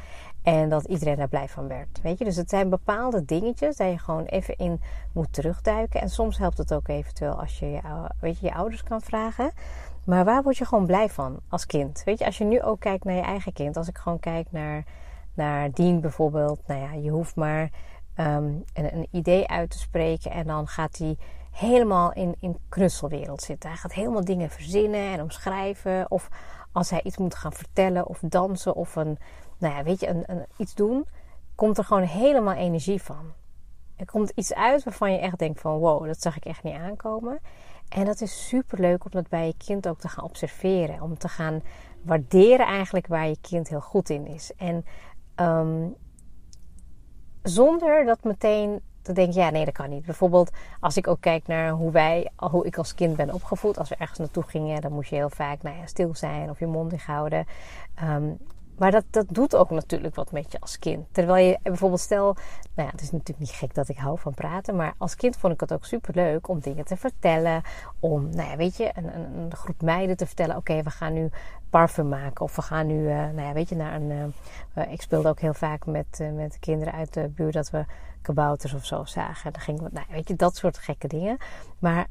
En 0.42 0.68
dat 0.68 0.84
iedereen 0.84 1.16
daar 1.16 1.28
blij 1.28 1.48
van 1.48 1.68
werd. 1.68 2.00
Weet 2.02 2.18
je, 2.18 2.24
dus 2.24 2.36
het 2.36 2.50
zijn 2.50 2.68
bepaalde 2.68 3.24
dingetjes 3.24 3.76
dat 3.76 3.90
je 3.90 3.98
gewoon 3.98 4.24
even 4.24 4.56
in 4.56 4.80
moet 5.12 5.32
terugduiken. 5.32 6.00
En 6.00 6.08
soms 6.08 6.38
helpt 6.38 6.58
het 6.58 6.74
ook 6.74 6.88
eventueel 6.88 7.40
als 7.40 7.58
je 7.58 7.66
je, 7.66 7.80
weet 8.20 8.38
je, 8.38 8.46
je 8.46 8.54
ouders 8.54 8.82
kan 8.82 9.00
vragen. 9.00 9.52
Maar 10.10 10.24
waar 10.24 10.42
word 10.42 10.56
je 10.56 10.64
gewoon 10.64 10.86
blij 10.86 11.08
van 11.08 11.40
als 11.48 11.66
kind? 11.66 12.02
Weet 12.04 12.18
je, 12.18 12.24
als 12.24 12.38
je 12.38 12.44
nu 12.44 12.62
ook 12.62 12.80
kijkt 12.80 13.04
naar 13.04 13.14
je 13.14 13.22
eigen 13.22 13.52
kind. 13.52 13.76
Als 13.76 13.88
ik 13.88 13.98
gewoon 13.98 14.20
kijk 14.20 14.46
naar, 14.50 14.84
naar 15.34 15.70
Dien 15.70 16.00
bijvoorbeeld. 16.00 16.60
Nou 16.66 16.80
ja, 16.80 16.92
je 16.92 17.10
hoeft 17.10 17.36
maar 17.36 17.62
um, 18.16 18.64
een, 18.72 18.94
een, 18.94 19.06
idee 19.10 19.48
uit 19.48 19.70
te 19.70 19.78
spreken. 19.78 20.30
En 20.30 20.46
dan 20.46 20.66
gaat 20.66 20.98
hij 20.98 21.16
helemaal 21.50 22.12
in, 22.12 22.34
in 22.40 22.58
knutselwereld 22.68 23.42
zitten. 23.42 23.68
Hij 23.68 23.78
gaat 23.78 23.92
helemaal 23.92 24.24
dingen 24.24 24.50
verzinnen 24.50 25.12
en 25.12 25.20
omschrijven. 25.20 26.10
Of 26.10 26.28
als 26.72 26.90
hij 26.90 27.02
iets 27.02 27.16
moet 27.16 27.34
gaan 27.34 27.52
vertellen 27.52 28.06
of 28.06 28.18
dansen 28.22 28.74
of 28.74 28.96
een, 28.96 29.18
nou 29.58 29.74
ja, 29.74 29.82
weet 29.82 30.00
je, 30.00 30.08
een, 30.08 30.22
een, 30.26 30.46
iets 30.56 30.74
doen 30.74 31.06
komt 31.54 31.78
er 31.78 31.84
gewoon 31.84 32.02
helemaal 32.02 32.54
energie 32.54 33.02
van. 33.02 33.32
Er 33.96 34.06
komt 34.06 34.32
iets 34.34 34.54
uit 34.54 34.84
waarvan 34.84 35.12
je 35.12 35.18
echt 35.18 35.38
denkt 35.38 35.60
van 35.60 35.78
wow, 35.78 36.06
dat 36.06 36.20
zag 36.20 36.36
ik 36.36 36.44
echt 36.44 36.62
niet 36.62 36.76
aankomen. 36.76 37.40
En 37.90 38.04
dat 38.04 38.20
is 38.20 38.48
super 38.48 38.80
leuk 38.80 39.04
om 39.04 39.10
dat 39.10 39.28
bij 39.28 39.46
je 39.46 39.54
kind 39.66 39.88
ook 39.88 40.00
te 40.00 40.08
gaan 40.08 40.24
observeren. 40.24 41.02
Om 41.02 41.18
te 41.18 41.28
gaan 41.28 41.62
waarderen 42.02 42.66
eigenlijk 42.66 43.06
waar 43.06 43.28
je 43.28 43.36
kind 43.40 43.68
heel 43.68 43.80
goed 43.80 44.10
in 44.10 44.26
is. 44.26 44.52
En 44.56 44.84
ehm, 45.34 45.88
zonder 47.42 48.04
dat 48.04 48.24
meteen 48.24 48.80
te 49.02 49.12
denken, 49.12 49.40
ja 49.40 49.50
nee 49.50 49.64
dat 49.64 49.74
kan 49.74 49.90
niet. 49.90 50.04
Bijvoorbeeld 50.04 50.50
als 50.80 50.96
ik 50.96 51.08
ook 51.08 51.20
kijk 51.20 51.46
naar 51.46 51.70
hoe 51.70 51.90
wij, 51.90 52.30
hoe 52.36 52.66
ik 52.66 52.76
als 52.76 52.94
kind 52.94 53.16
ben 53.16 53.32
opgevoed. 53.32 53.78
Als 53.78 53.88
we 53.88 53.96
ergens 53.96 54.18
naartoe 54.18 54.42
gingen, 54.42 54.80
dan 54.80 54.92
moest 54.92 55.10
je 55.10 55.16
heel 55.16 55.30
vaak 55.30 55.62
nou 55.62 55.76
ja, 55.76 55.86
stil 55.86 56.14
zijn 56.14 56.50
of 56.50 56.58
je 56.58 56.66
mond 56.66 56.90
dicht 56.90 57.06
houden. 57.06 57.46
Um, 58.02 58.38
maar 58.80 58.90
dat, 58.90 59.04
dat 59.10 59.26
doet 59.28 59.56
ook 59.56 59.70
natuurlijk 59.70 60.14
wat 60.14 60.32
met 60.32 60.52
je 60.52 60.60
als 60.60 60.78
kind. 60.78 61.06
Terwijl 61.12 61.46
je 61.46 61.58
bijvoorbeeld 61.62 62.00
stel, 62.00 62.34
nou 62.74 62.88
ja, 62.88 62.90
het 62.90 63.00
is 63.00 63.10
natuurlijk 63.10 63.38
niet 63.38 63.50
gek 63.50 63.74
dat 63.74 63.88
ik 63.88 63.98
hou 63.98 64.18
van 64.18 64.34
praten, 64.34 64.76
maar 64.76 64.94
als 64.98 65.14
kind 65.14 65.36
vond 65.36 65.52
ik 65.52 65.60
het 65.60 65.72
ook 65.72 65.84
super 65.84 66.14
leuk 66.14 66.48
om 66.48 66.60
dingen 66.60 66.84
te 66.84 66.96
vertellen. 66.96 67.62
Om, 67.98 68.30
nou 68.30 68.50
ja, 68.50 68.56
weet 68.56 68.76
je, 68.76 68.90
een, 68.94 69.14
een, 69.14 69.36
een 69.36 69.54
groep 69.54 69.82
meiden 69.82 70.16
te 70.16 70.26
vertellen: 70.26 70.56
oké, 70.56 70.82
we 70.82 70.90
gaan 70.90 71.12
nu 71.12 71.30
parfum 71.70 72.08
maken. 72.08 72.44
Of 72.44 72.56
we 72.56 72.62
gaan 72.62 72.86
nu, 72.86 73.02
uh, 73.02 73.16
nou 73.16 73.40
ja, 73.40 73.52
weet 73.52 73.68
je, 73.68 73.76
naar 73.76 73.94
een. 73.94 74.34
Uh, 74.74 74.92
ik 74.92 75.02
speelde 75.02 75.28
ook 75.28 75.40
heel 75.40 75.54
vaak 75.54 75.86
met, 75.86 76.30
met 76.34 76.58
kinderen 76.58 76.94
uit 76.94 77.14
de 77.14 77.28
buurt 77.28 77.52
dat 77.52 77.70
we 77.70 77.84
kabouters 78.22 78.74
of 78.74 78.84
zo 78.84 79.04
zagen. 79.04 79.52
Dan 79.52 79.62
gingen 79.62 79.82
we, 79.82 79.90
nou, 79.92 80.06
weet 80.10 80.28
je, 80.28 80.36
dat 80.36 80.56
soort 80.56 80.78
gekke 80.78 81.08
dingen. 81.08 81.36
Maar 81.78 82.06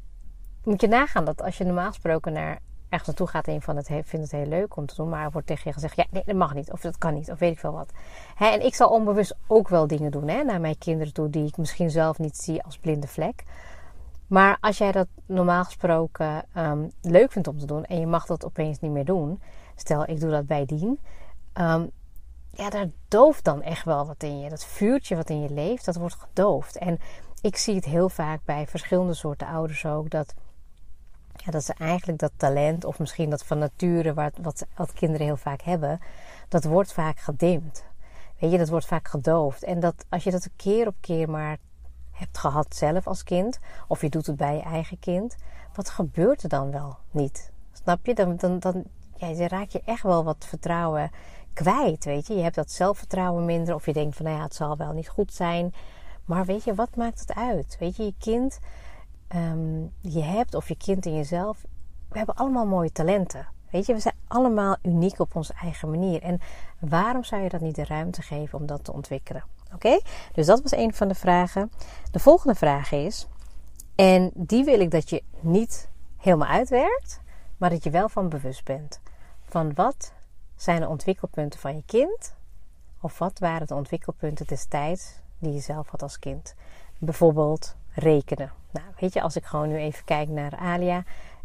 moet 0.64 0.80
je 0.80 0.88
nagaan 0.88 1.24
dat 1.24 1.42
als 1.42 1.58
je 1.58 1.64
normaal 1.64 1.88
gesproken 1.88 2.32
naar 2.32 2.58
ergens 2.90 3.06
naartoe 3.06 3.26
gaat 3.26 3.48
en 3.48 3.62
van 3.62 3.76
het 3.76 3.86
vindt 3.86 4.10
het 4.10 4.30
heel 4.30 4.46
leuk 4.46 4.76
om 4.76 4.86
te 4.86 4.94
doen, 4.94 5.08
maar 5.08 5.30
wordt 5.30 5.46
tegen 5.46 5.62
je 5.64 5.72
gezegd: 5.72 5.96
ja, 5.96 6.04
nee, 6.10 6.22
dat 6.26 6.36
mag 6.36 6.54
niet, 6.54 6.72
of 6.72 6.80
dat 6.80 6.98
kan 6.98 7.14
niet, 7.14 7.30
of 7.30 7.38
weet 7.38 7.52
ik 7.52 7.58
veel 7.58 7.72
wat. 7.72 7.92
Hè, 8.34 8.46
en 8.46 8.64
ik 8.64 8.74
zal 8.74 8.88
onbewust 8.88 9.36
ook 9.46 9.68
wel 9.68 9.86
dingen 9.86 10.10
doen 10.10 10.28
hè, 10.28 10.42
naar 10.42 10.60
mijn 10.60 10.78
kinderen 10.78 11.12
toe 11.12 11.30
die 11.30 11.46
ik 11.46 11.56
misschien 11.56 11.90
zelf 11.90 12.18
niet 12.18 12.36
zie 12.36 12.62
als 12.62 12.78
blinde 12.78 13.08
vlek. 13.08 13.44
Maar 14.26 14.56
als 14.60 14.78
jij 14.78 14.92
dat 14.92 15.06
normaal 15.26 15.64
gesproken 15.64 16.44
um, 16.56 16.90
leuk 17.02 17.32
vindt 17.32 17.48
om 17.48 17.58
te 17.58 17.66
doen 17.66 17.84
en 17.84 18.00
je 18.00 18.06
mag 18.06 18.26
dat 18.26 18.44
opeens 18.44 18.80
niet 18.80 18.90
meer 18.90 19.04
doen, 19.04 19.42
stel 19.76 20.08
ik 20.08 20.20
doe 20.20 20.30
dat 20.30 20.46
bij 20.46 20.64
Dien, 20.64 20.98
um, 21.54 21.90
ja, 22.52 22.70
daar 22.70 22.88
dooft 23.08 23.44
dan 23.44 23.62
echt 23.62 23.84
wel 23.84 24.06
wat 24.06 24.22
in 24.22 24.38
je. 24.38 24.48
Dat 24.48 24.64
vuurtje 24.64 25.16
wat 25.16 25.30
in 25.30 25.42
je 25.42 25.50
leeft, 25.50 25.84
dat 25.84 25.96
wordt 25.96 26.14
gedoofd. 26.14 26.76
En 26.76 26.98
ik 27.40 27.56
zie 27.56 27.74
het 27.74 27.84
heel 27.84 28.08
vaak 28.08 28.40
bij 28.44 28.66
verschillende 28.66 29.14
soorten 29.14 29.46
ouders 29.46 29.86
ook, 29.86 30.10
dat 30.10 30.34
ja, 31.36 31.50
dat 31.50 31.64
ze 31.64 31.74
eigenlijk 31.78 32.18
dat 32.18 32.32
talent, 32.36 32.84
of 32.84 32.98
misschien 32.98 33.30
dat 33.30 33.44
van 33.44 33.58
nature, 33.58 34.14
wat, 34.14 34.32
wat, 34.76 34.92
kinderen 34.92 35.26
heel 35.26 35.36
vaak 35.36 35.62
hebben, 35.62 36.00
dat 36.48 36.64
wordt 36.64 36.92
vaak 36.92 37.18
gedimd. 37.18 37.84
Weet 38.38 38.50
je, 38.50 38.58
dat 38.58 38.68
wordt 38.68 38.86
vaak 38.86 39.08
gedoofd. 39.08 39.62
En 39.62 39.80
dat 39.80 40.04
als 40.08 40.24
je 40.24 40.30
dat 40.30 40.44
een 40.44 40.56
keer 40.56 40.86
op 40.86 40.94
keer 41.00 41.30
maar 41.30 41.56
hebt 42.10 42.38
gehad 42.38 42.74
zelf 42.74 43.06
als 43.06 43.22
kind, 43.22 43.58
of 43.88 44.00
je 44.00 44.08
doet 44.08 44.26
het 44.26 44.36
bij 44.36 44.54
je 44.54 44.62
eigen 44.62 44.98
kind, 44.98 45.36
wat 45.74 45.90
gebeurt 45.90 46.42
er 46.42 46.48
dan 46.48 46.70
wel 46.70 46.96
niet? 47.10 47.52
Snap 47.72 48.06
je? 48.06 48.14
Dan, 48.14 48.36
dan, 48.36 48.58
dan, 48.58 48.84
ja, 49.16 49.32
dan 49.32 49.46
raak 49.46 49.68
je 49.68 49.82
echt 49.84 50.02
wel 50.02 50.24
wat 50.24 50.44
vertrouwen 50.48 51.10
kwijt. 51.52 52.04
Weet 52.04 52.26
je, 52.26 52.34
je 52.34 52.42
hebt 52.42 52.54
dat 52.54 52.70
zelfvertrouwen 52.70 53.44
minder, 53.44 53.74
of 53.74 53.86
je 53.86 53.92
denkt 53.92 54.16
van 54.16 54.24
nou 54.24 54.36
ja, 54.36 54.42
het 54.42 54.54
zal 54.54 54.76
wel 54.76 54.92
niet 54.92 55.08
goed 55.08 55.34
zijn. 55.34 55.74
Maar 56.24 56.44
weet 56.44 56.64
je, 56.64 56.74
wat 56.74 56.96
maakt 56.96 57.20
het 57.20 57.34
uit? 57.34 57.76
Weet 57.78 57.96
je, 57.96 58.04
je 58.04 58.14
kind 58.18 58.58
um, 59.34 59.92
je 60.00 60.22
hebt 60.22 60.54
of 60.54 60.68
je 60.68 60.76
kind 60.76 61.06
in 61.06 61.14
jezelf. 61.14 61.64
We 62.08 62.16
hebben 62.16 62.34
allemaal 62.34 62.66
mooie 62.66 62.92
talenten. 62.92 63.48
Weet 63.70 63.86
je, 63.86 63.94
we 63.94 64.00
zijn 64.00 64.14
allemaal 64.28 64.76
uniek 64.82 65.18
op 65.18 65.36
onze 65.36 65.54
eigen 65.62 65.90
manier. 65.90 66.22
En 66.22 66.40
waarom 66.78 67.24
zou 67.24 67.42
je 67.42 67.48
dat 67.48 67.60
niet 67.60 67.74
de 67.74 67.84
ruimte 67.84 68.22
geven 68.22 68.58
om 68.58 68.66
dat 68.66 68.84
te 68.84 68.92
ontwikkelen? 68.92 69.44
Oké, 69.74 70.00
dus 70.32 70.46
dat 70.46 70.62
was 70.62 70.72
een 70.72 70.94
van 70.94 71.08
de 71.08 71.14
vragen. 71.14 71.70
De 72.10 72.18
volgende 72.18 72.54
vraag 72.54 72.92
is, 72.92 73.28
en 73.94 74.30
die 74.34 74.64
wil 74.64 74.80
ik 74.80 74.90
dat 74.90 75.10
je 75.10 75.22
niet 75.40 75.88
helemaal 76.16 76.48
uitwerkt, 76.48 77.20
maar 77.56 77.70
dat 77.70 77.84
je 77.84 77.90
wel 77.90 78.08
van 78.08 78.28
bewust 78.28 78.64
bent. 78.64 79.00
Van 79.42 79.74
wat 79.74 80.12
zijn 80.56 80.80
de 80.80 80.88
ontwikkelpunten 80.88 81.60
van 81.60 81.76
je 81.76 81.82
kind? 81.86 82.34
Of 83.00 83.18
wat 83.18 83.38
waren 83.38 83.66
de 83.66 83.74
ontwikkelpunten 83.74 84.46
destijds 84.46 85.20
die 85.38 85.52
je 85.52 85.60
zelf 85.60 85.88
had 85.88 86.02
als 86.02 86.18
kind? 86.18 86.54
Bijvoorbeeld 86.98 87.76
rekenen. 87.90 88.59
Nou, 88.70 88.86
weet 88.98 89.12
je, 89.12 89.22
als 89.22 89.36
ik 89.36 89.44
gewoon 89.44 89.68
nu 89.68 89.76
even 89.76 90.04
kijk 90.04 90.28
naar 90.28 90.56
Alia. 90.56 91.04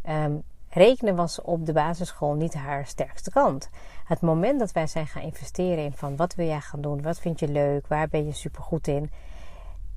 Um, 0.10 0.44
rekenen 0.70 1.16
was 1.16 1.42
op 1.42 1.66
de 1.66 1.74
basisschool 1.74 2.34
niet 2.34 2.54
haar 2.54 2.88
sterkste 2.88 3.32
kant. 3.32 3.70
Het 4.06 4.22
moment 4.22 4.60
dat 4.60 4.72
wij 4.72 4.88
zijn 4.88 5.08
gaan 5.08 5.22
investeren 5.22 5.84
in 5.84 5.94
van 5.94 6.16
wat 6.16 6.36
wil 6.36 6.48
jij 6.48 6.62
gaan 6.62 6.82
doen, 6.82 7.02
wat 7.02 7.20
vind 7.20 7.40
je 7.40 7.48
leuk, 7.48 7.88
waar 7.88 8.08
ben 8.08 8.26
je 8.26 8.32
supergoed 8.32 8.88
in, 8.88 9.12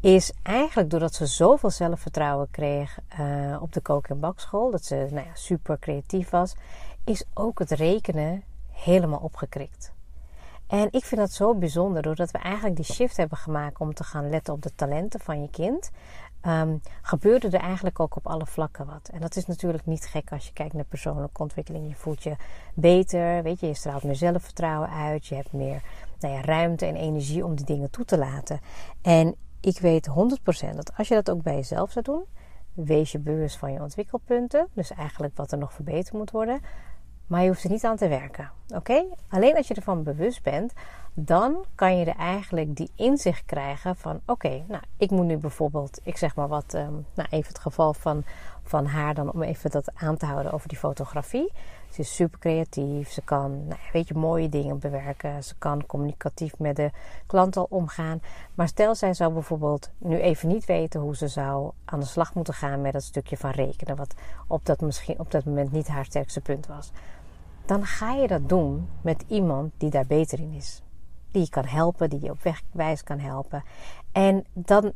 is 0.01 0.33
eigenlijk 0.43 0.91
doordat 0.91 1.15
ze 1.15 1.27
zoveel 1.27 1.71
zelfvertrouwen 1.71 2.51
kreeg 2.51 2.99
uh, 3.21 3.63
op 3.63 3.73
de 3.73 3.81
kook- 3.81 4.09
en 4.09 4.21
bakschool, 4.21 4.71
dat 4.71 4.85
ze 4.85 4.95
nou 5.11 5.27
ja, 5.27 5.35
super 5.35 5.79
creatief 5.79 6.31
was, 6.31 6.55
is 7.05 7.25
ook 7.35 7.59
het 7.59 7.71
rekenen 7.71 8.43
helemaal 8.73 9.21
opgekrikt. 9.21 9.93
En 10.69 10.89
ik 10.91 11.05
vind 11.05 11.21
dat 11.21 11.33
zo 11.33 11.55
bijzonder, 11.55 12.03
doordat 12.03 12.31
we 12.31 12.39
eigenlijk 12.39 12.77
die 12.77 12.85
shift 12.85 13.17
hebben 13.17 13.39
gemaakt 13.39 13.81
om 13.81 13.95
te 13.95 14.05
gaan 14.05 14.31
letten 14.31 14.55
op 14.55 14.63
de 14.63 14.75
talenten 14.75 15.21
van 15.21 15.43
je 15.43 15.51
kind 15.51 15.91
um, 16.47 16.81
gebeurde 17.03 17.47
er 17.47 17.61
eigenlijk 17.61 18.01
ook 18.01 18.17
op 18.17 18.27
alle 18.27 18.47
vlakken 18.47 18.87
wat. 18.87 19.11
En 19.13 19.21
dat 19.21 19.37
is 19.37 19.47
natuurlijk 19.47 19.87
niet 19.87 20.07
gek 20.07 20.33
als 20.33 20.47
je 20.47 20.53
kijkt 20.53 20.75
naar 20.75 20.85
persoonlijke 20.85 21.43
ontwikkeling. 21.43 21.89
Je 21.89 21.95
voelt 21.95 22.23
je 22.23 22.37
beter, 22.75 23.43
weet 23.43 23.61
je, 23.61 23.67
je 23.67 23.75
straalt 23.75 24.03
meer 24.03 24.17
zelfvertrouwen 24.17 24.91
uit. 24.91 25.27
Je 25.27 25.35
hebt 25.35 25.53
meer 25.53 25.83
nou 26.21 26.35
ja, 26.35 26.41
ruimte 26.41 26.87
en 26.87 26.97
energie 26.97 27.45
om 27.45 27.55
die 27.55 27.67
dingen 27.67 27.91
toe 27.91 28.05
te 28.05 28.19
laten. 28.19 28.61
En 29.03 29.35
ik 29.61 29.79
weet 29.79 30.09
100% 30.09 30.13
dat 30.75 30.93
als 30.97 31.09
je 31.09 31.15
dat 31.15 31.31
ook 31.31 31.43
bij 31.43 31.55
jezelf 31.55 31.91
zou 31.91 32.05
doen, 32.05 32.25
wees 32.75 33.13
je 33.13 33.19
bewust 33.19 33.57
van 33.57 33.73
je 33.73 33.83
ontwikkelpunten. 33.83 34.69
Dus 34.73 34.91
eigenlijk 34.91 35.37
wat 35.37 35.53
er 35.53 35.59
nog 35.59 35.73
verbeterd 35.73 36.13
moet 36.13 36.31
worden. 36.31 36.61
Maar 37.29 37.43
je 37.43 37.49
hoeft 37.49 37.65
er 37.65 37.71
niet 37.71 37.85
aan 37.85 37.97
te 37.97 38.09
werken. 38.09 38.51
Oké? 38.75 39.05
Alleen 39.29 39.57
als 39.57 39.69
je 39.69 39.75
ervan 39.75 40.03
bewust 40.03 40.43
bent, 40.43 40.73
dan 41.15 41.65
kan 41.75 41.99
je 41.99 42.05
er 42.05 42.17
eigenlijk 42.17 42.77
die 42.77 42.91
inzicht 42.95 43.45
krijgen 43.45 43.97
van: 43.97 44.21
oké, 44.27 44.65
nou, 44.69 44.83
ik 44.97 45.11
moet 45.11 45.27
nu 45.27 45.37
bijvoorbeeld, 45.37 46.01
ik 46.03 46.17
zeg 46.17 46.35
maar 46.35 46.49
wat, 46.49 46.75
um, 46.75 47.07
nou, 47.15 47.29
even 47.31 47.49
het 47.49 47.59
geval 47.59 47.95
van, 47.95 48.25
van 48.63 48.87
haar, 48.87 49.15
dan 49.15 49.33
om 49.33 49.43
even 49.43 49.71
dat 49.71 49.91
aan 49.95 50.17
te 50.17 50.27
houden 50.27 50.53
over 50.53 50.69
die 50.69 50.79
fotografie. 50.79 51.53
Ze 51.91 52.01
is 52.01 52.15
super 52.15 52.39
creatief, 52.39 53.11
ze 53.11 53.23
kan, 53.23 53.67
nou, 53.67 53.81
weet 53.93 54.09
je, 54.09 54.15
mooie 54.15 54.49
dingen 54.49 54.79
bewerken, 54.79 55.45
ze 55.45 55.55
kan 55.59 55.87
communicatief 55.87 56.59
met 56.59 56.77
de 56.77 56.91
klant 57.27 57.57
al 57.57 57.67
omgaan. 57.71 58.21
Maar 58.55 58.69
stel, 58.69 58.95
zij 58.95 59.15
zou 59.15 59.33
bijvoorbeeld 59.33 59.91
nu 59.99 60.19
even 60.19 60.49
niet 60.49 60.65
weten 60.65 61.01
hoe 61.01 61.17
ze 61.17 61.29
zou 61.29 61.71
aan 61.85 62.01
de 62.01 62.07
slag 62.07 62.35
moeten 62.35 62.55
gaan 62.55 62.81
met 62.81 62.93
dat 62.93 63.03
stukje 63.03 63.37
van 63.37 63.51
rekenen, 63.51 63.97
wat 63.97 64.15
op 64.47 64.67
dat, 64.67 64.81
misschien, 64.81 65.19
op 65.19 65.31
dat 65.31 65.45
moment 65.45 65.73
niet 65.73 65.89
haar 65.89 66.05
sterkste 66.05 66.41
punt 66.41 66.67
was 66.67 66.93
dan 67.69 67.87
ga 67.87 68.13
je 68.13 68.27
dat 68.27 68.49
doen 68.49 68.89
met 69.01 69.25
iemand 69.27 69.73
die 69.77 69.91
daar 69.91 70.07
beter 70.07 70.41
in 70.41 70.53
is. 70.53 70.83
Die 71.31 71.43
je 71.43 71.49
kan 71.49 71.65
helpen, 71.65 72.11
die 72.11 72.23
je 72.23 72.31
op 72.31 72.43
wegwijs 72.43 73.03
kan 73.03 73.19
helpen. 73.19 73.65
En 74.13 74.45
dan, 74.53 74.93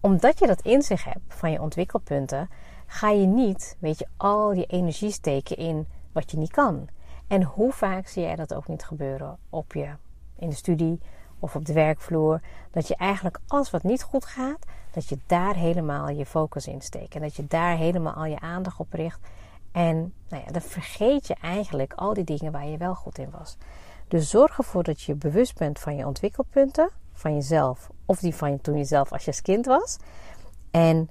omdat 0.00 0.38
je 0.38 0.46
dat 0.46 0.62
in 0.62 0.82
zich 0.82 1.04
hebt 1.04 1.20
van 1.28 1.50
je 1.50 1.60
ontwikkelpunten, 1.60 2.48
ga 2.86 3.10
je 3.10 3.26
niet, 3.26 3.76
weet 3.78 3.98
je, 3.98 4.06
al 4.16 4.52
je 4.52 4.66
energie 4.66 5.10
steken 5.10 5.56
in 5.56 5.86
wat 6.12 6.30
je 6.30 6.36
niet 6.36 6.50
kan. 6.50 6.88
En 7.26 7.42
hoe 7.42 7.72
vaak 7.72 8.06
zie 8.06 8.22
jij 8.22 8.36
dat 8.36 8.54
ook 8.54 8.68
niet 8.68 8.84
gebeuren 8.84 9.38
op 9.50 9.72
je, 9.72 9.88
in 10.36 10.48
de 10.48 10.54
studie 10.54 11.00
of 11.38 11.56
op 11.56 11.64
de 11.64 11.72
werkvloer? 11.72 12.40
Dat 12.70 12.88
je 12.88 12.96
eigenlijk 12.96 13.38
als 13.46 13.70
wat 13.70 13.82
niet 13.82 14.02
goed 14.02 14.24
gaat, 14.24 14.66
dat 14.90 15.08
je 15.08 15.18
daar 15.26 15.54
helemaal 15.54 16.08
je 16.08 16.26
focus 16.26 16.66
in 16.66 16.80
steekt. 16.80 17.14
En 17.14 17.20
dat 17.20 17.36
je 17.36 17.46
daar 17.46 17.76
helemaal 17.76 18.14
al 18.14 18.24
je 18.24 18.40
aandacht 18.40 18.78
op 18.78 18.92
richt. 18.92 19.20
En 19.72 20.14
nou 20.28 20.42
ja, 20.46 20.52
dan 20.52 20.62
vergeet 20.62 21.26
je 21.26 21.34
eigenlijk 21.42 21.92
al 21.92 22.14
die 22.14 22.24
dingen 22.24 22.52
waar 22.52 22.66
je 22.66 22.76
wel 22.76 22.94
goed 22.94 23.18
in 23.18 23.30
was. 23.30 23.56
Dus 24.08 24.30
zorg 24.30 24.58
ervoor 24.58 24.82
dat 24.82 25.02
je 25.02 25.14
bewust 25.14 25.58
bent 25.58 25.78
van 25.78 25.96
je 25.96 26.06
ontwikkelpunten, 26.06 26.90
van 27.12 27.34
jezelf 27.34 27.90
of 28.06 28.18
die 28.18 28.34
van 28.34 28.50
je 28.50 28.60
toen 28.60 28.76
jezelf 28.76 29.12
als 29.12 29.24
je 29.24 29.42
kind 29.42 29.66
was. 29.66 29.98
En 30.70 31.10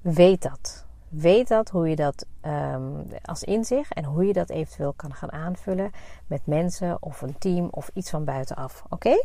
weet 0.00 0.42
dat. 0.42 0.86
Weet 1.08 1.48
dat, 1.48 1.70
hoe 1.70 1.88
je 1.88 1.96
dat 1.96 2.26
um, 2.42 3.06
als 3.22 3.42
inzicht 3.42 3.92
en 3.92 4.04
hoe 4.04 4.26
je 4.26 4.32
dat 4.32 4.50
eventueel 4.50 4.92
kan 4.92 5.14
gaan 5.14 5.32
aanvullen 5.32 5.90
met 6.26 6.46
mensen 6.46 7.02
of 7.02 7.22
een 7.22 7.38
team 7.38 7.68
of 7.70 7.90
iets 7.94 8.10
van 8.10 8.24
buitenaf. 8.24 8.84
Oké? 8.88 9.24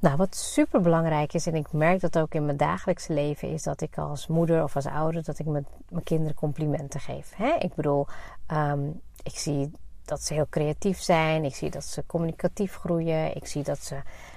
Nou, 0.00 0.16
wat 0.16 0.36
super 0.36 0.80
belangrijk 0.80 1.32
is, 1.32 1.46
en 1.46 1.54
ik 1.54 1.72
merk 1.72 2.00
dat 2.00 2.18
ook 2.18 2.34
in 2.34 2.44
mijn 2.44 2.56
dagelijkse 2.56 3.12
leven, 3.12 3.48
is 3.48 3.62
dat 3.62 3.80
ik 3.80 3.98
als 3.98 4.26
moeder 4.26 4.62
of 4.62 4.76
als 4.76 4.86
ouder 4.86 5.22
dat 5.22 5.38
ik 5.38 5.46
mijn, 5.46 5.66
kinderen 6.04 6.34
complimenten 6.34 7.00
geef. 7.00 7.32
Hè? 7.36 7.54
Ik 7.58 7.74
bedoel, 7.74 8.06
um, 8.52 9.00
ik 9.22 9.38
zie 9.38 9.70
dat 10.04 10.22
ze 10.22 10.34
heel 10.34 10.46
creatief 10.50 10.98
zijn, 11.00 11.44
ik 11.44 11.54
zie 11.54 11.70
dat 11.70 11.84
ze 11.84 12.06
communicatief 12.06 12.74
groeien, 12.74 13.36
ik 13.36 13.46
zie 13.46 13.62
dat 13.62 13.78
ze, 13.78 13.94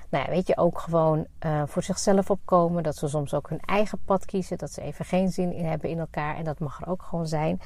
nou 0.10 0.26
ja, 0.26 0.30
weet 0.30 0.48
je, 0.48 0.58
ook 0.58 0.80
gewoon 0.80 1.26
uh, 1.46 1.64
voor 1.66 1.84
zichzelf 1.84 2.30
opkomen, 2.30 2.84
dat 2.84 2.96
ze 2.96 3.08
soms 3.08 3.34
ook 3.34 3.50
hun 3.50 3.60
eigen 3.60 4.00
pad 4.06 4.26
kiezen, 4.26 4.58
dat 4.58 4.72
ze 4.72 4.82
even 4.82 5.06
geen 5.06 5.32
zin 5.32 5.54
in 5.54 5.66
hebben 5.66 5.90
in 5.90 6.00
elkaar 6.00 6.36
en 6.36 6.44
dat 6.44 6.60
mag 6.60 6.82
er 6.82 6.88
ook 6.88 7.04
gewoon 7.04 7.28
zijn. 7.28 7.62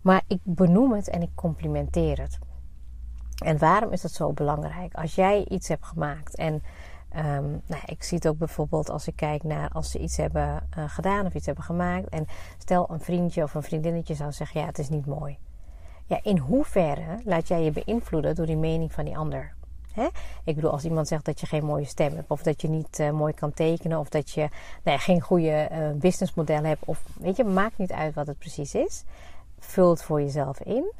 Maar 0.00 0.22
ik 0.26 0.38
benoem 0.42 0.92
het 0.92 1.08
en 1.08 1.22
ik 1.22 1.30
complimenteer 1.34 2.20
het. 2.20 2.38
En 3.44 3.58
waarom 3.58 3.92
is 3.92 4.00
dat 4.00 4.12
zo 4.12 4.32
belangrijk? 4.32 4.94
Als 4.94 5.14
jij 5.14 5.44
iets 5.48 5.68
hebt 5.68 5.86
gemaakt 5.86 6.36
en 6.36 6.62
Ehm, 7.14 7.50
nou, 7.66 7.82
ik 7.86 8.02
zie 8.02 8.16
het 8.16 8.28
ook 8.28 8.38
bijvoorbeeld 8.38 8.90
als 8.90 9.06
ik 9.06 9.16
kijk 9.16 9.42
naar 9.42 9.68
als 9.68 9.90
ze 9.90 9.98
iets 9.98 10.16
hebben 10.16 10.68
uh, 10.78 10.84
gedaan 10.86 11.26
of 11.26 11.34
iets 11.34 11.46
hebben 11.46 11.64
gemaakt. 11.64 12.08
En 12.08 12.26
stel 12.58 12.86
een 12.90 13.00
vriendje 13.00 13.42
of 13.42 13.54
een 13.54 13.62
vriendinnetje 13.62 14.14
zou 14.14 14.32
zeggen: 14.32 14.60
Ja, 14.60 14.66
het 14.66 14.78
is 14.78 14.88
niet 14.88 15.06
mooi. 15.06 15.38
Ja, 16.06 16.20
in 16.22 16.38
hoeverre 16.38 17.20
laat 17.24 17.48
jij 17.48 17.62
je 17.62 17.70
beïnvloeden 17.70 18.34
door 18.34 18.46
die 18.46 18.56
mening 18.56 18.92
van 18.92 19.04
die 19.04 19.16
ander? 19.16 19.54
Hè? 19.92 20.06
Ik 20.44 20.54
bedoel, 20.54 20.70
als 20.70 20.84
iemand 20.84 21.08
zegt 21.08 21.24
dat 21.24 21.40
je 21.40 21.46
geen 21.46 21.64
mooie 21.64 21.84
stem 21.84 22.14
hebt, 22.14 22.30
of 22.30 22.42
dat 22.42 22.60
je 22.60 22.68
niet 22.68 22.98
uh, 22.98 23.10
mooi 23.10 23.32
kan 23.32 23.52
tekenen, 23.52 23.98
of 23.98 24.08
dat 24.08 24.30
je 24.30 24.48
nou 24.82 24.98
geen 24.98 25.20
goede 25.20 25.68
uh, 25.72 25.90
businessmodel 25.90 26.62
hebt, 26.62 26.84
of 26.84 27.02
weet 27.20 27.36
je, 27.36 27.44
maakt 27.44 27.78
niet 27.78 27.92
uit 27.92 28.14
wat 28.14 28.26
het 28.26 28.38
precies 28.38 28.74
is. 28.74 29.04
Vul 29.58 29.90
het 29.90 30.02
voor 30.02 30.20
jezelf 30.20 30.60
in. 30.60 30.92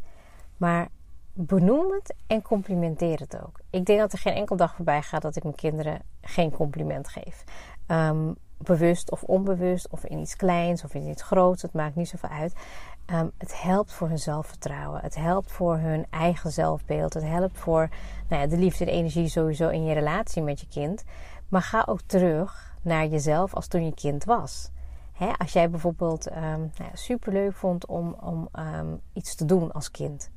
Maar 0.56 0.88
benoem 1.35 1.93
het 1.93 2.14
en 2.26 2.43
complimenteer 2.43 3.19
het 3.19 3.43
ook. 3.43 3.61
Ik 3.71 3.85
denk 3.85 3.99
dat 3.99 4.12
er 4.12 4.19
geen 4.19 4.35
enkel 4.35 4.57
dag 4.57 4.75
voorbij 4.75 5.03
gaat 5.03 5.23
dat 5.23 5.37
ik 5.37 5.43
mijn 5.43 5.55
kinderen 5.55 6.03
geen 6.21 6.50
compliment 6.50 7.09
geef. 7.09 7.45
Um, 7.87 8.35
bewust 8.59 9.11
of 9.11 9.23
onbewust, 9.23 9.88
of 9.88 10.05
in 10.05 10.19
iets 10.19 10.37
kleins 10.37 10.85
of 10.85 10.95
in 10.95 11.09
iets 11.09 11.23
groots, 11.23 11.62
het 11.62 11.73
maakt 11.73 11.95
niet 11.95 12.09
zoveel 12.09 12.29
uit. 12.29 12.55
Um, 13.12 13.31
het 13.38 13.62
helpt 13.62 13.93
voor 13.93 14.09
hun 14.09 14.19
zelfvertrouwen. 14.19 15.00
Het 15.00 15.14
helpt 15.14 15.53
voor 15.53 15.76
hun 15.76 16.07
eigen 16.11 16.53
zelfbeeld. 16.53 17.14
Het 17.14 17.25
helpt 17.25 17.59
voor 17.59 17.88
nou 18.29 18.43
ja, 18.43 18.49
de 18.49 18.59
liefde 18.59 18.85
en 18.85 18.93
energie 18.93 19.29
sowieso 19.29 19.69
in 19.69 19.85
je 19.85 19.95
relatie 19.95 20.43
met 20.43 20.61
je 20.61 20.67
kind. 20.67 21.05
Maar 21.49 21.62
ga 21.62 21.83
ook 21.87 22.00
terug 22.00 22.76
naar 22.83 23.07
jezelf 23.07 23.55
als 23.55 23.67
toen 23.67 23.85
je 23.85 23.95
kind 23.95 24.25
was. 24.25 24.71
als 25.37 25.53
jij 25.53 25.71
bijvoorbeeld 25.71 26.31
um, 26.31 26.43
nou 26.43 26.71
ja, 26.76 26.91
superleuk 26.93 27.55
vond 27.55 27.87
om, 27.87 28.17
om 28.21 28.49
iets 29.12 29.35
te 29.35 29.45
doen 29.45 29.73
als 29.73 29.91
kind 29.91 30.31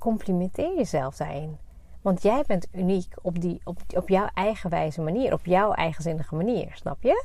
complimenteer 0.00 0.76
jezelf 0.76 1.16
daarin. 1.16 1.58
Want 2.00 2.22
jij 2.22 2.44
bent 2.46 2.66
uniek 2.72 3.14
op, 3.22 3.40
die, 3.40 3.60
op, 3.64 3.80
op 3.96 4.08
jouw 4.08 4.28
eigen 4.34 4.70
wijze 4.70 5.00
manier, 5.00 5.32
op 5.32 5.46
jouw 5.46 5.72
eigenzinnige 5.72 6.34
manier, 6.34 6.70
snap 6.74 7.02
je? 7.02 7.24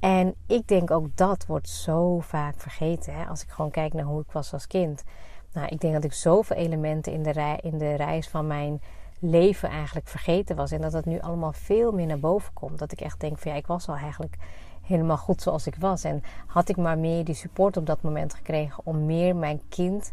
En 0.00 0.34
ik 0.46 0.68
denk 0.68 0.90
ook 0.90 1.16
dat 1.16 1.46
wordt 1.46 1.68
zo 1.68 2.18
vaak 2.20 2.60
vergeten. 2.60 3.14
Hè? 3.14 3.24
Als 3.24 3.42
ik 3.42 3.48
gewoon 3.48 3.70
kijk 3.70 3.92
naar 3.92 4.04
hoe 4.04 4.20
ik 4.20 4.30
was 4.32 4.52
als 4.52 4.66
kind. 4.66 5.04
Nou, 5.52 5.68
ik 5.68 5.80
denk 5.80 5.92
dat 5.94 6.04
ik 6.04 6.12
zoveel 6.12 6.56
elementen 6.56 7.12
in 7.12 7.22
de, 7.22 7.58
in 7.62 7.78
de 7.78 7.94
reis 7.94 8.28
van 8.28 8.46
mijn 8.46 8.80
leven 9.18 9.68
eigenlijk 9.68 10.08
vergeten 10.08 10.56
was. 10.56 10.70
En 10.70 10.80
dat 10.80 10.92
het 10.92 11.04
nu 11.04 11.20
allemaal 11.20 11.52
veel 11.52 11.92
meer 11.92 12.06
naar 12.06 12.18
boven 12.18 12.52
komt. 12.52 12.78
Dat 12.78 12.92
ik 12.92 13.00
echt 13.00 13.20
denk 13.20 13.38
van 13.38 13.50
ja, 13.50 13.56
ik 13.56 13.66
was 13.66 13.88
al 13.88 13.94
eigenlijk 13.94 14.36
helemaal 14.82 15.16
goed 15.16 15.42
zoals 15.42 15.66
ik 15.66 15.76
was. 15.78 16.04
En 16.04 16.22
had 16.46 16.68
ik 16.68 16.76
maar 16.76 16.98
meer 16.98 17.24
die 17.24 17.34
support 17.34 17.76
op 17.76 17.86
dat 17.86 18.02
moment 18.02 18.34
gekregen 18.34 18.86
om 18.86 19.06
meer 19.06 19.36
mijn 19.36 19.60
kind 19.68 20.12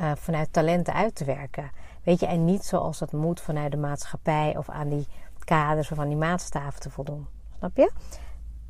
uh, 0.00 0.12
vanuit 0.14 0.52
talenten 0.52 0.94
uit 0.94 1.14
te 1.14 1.24
werken. 1.24 1.70
Weet 2.02 2.20
je, 2.20 2.26
en 2.26 2.44
niet 2.44 2.64
zoals 2.64 2.98
dat 2.98 3.12
moet 3.12 3.40
vanuit 3.40 3.70
de 3.70 3.76
maatschappij 3.76 4.56
of 4.56 4.68
aan 4.68 4.88
die 4.88 5.06
kaders 5.44 5.90
of 5.90 5.98
aan 5.98 6.08
die 6.08 6.16
maatstaven 6.16 6.80
te 6.80 6.90
voldoen. 6.90 7.26
Snap 7.58 7.76
je? 7.76 7.90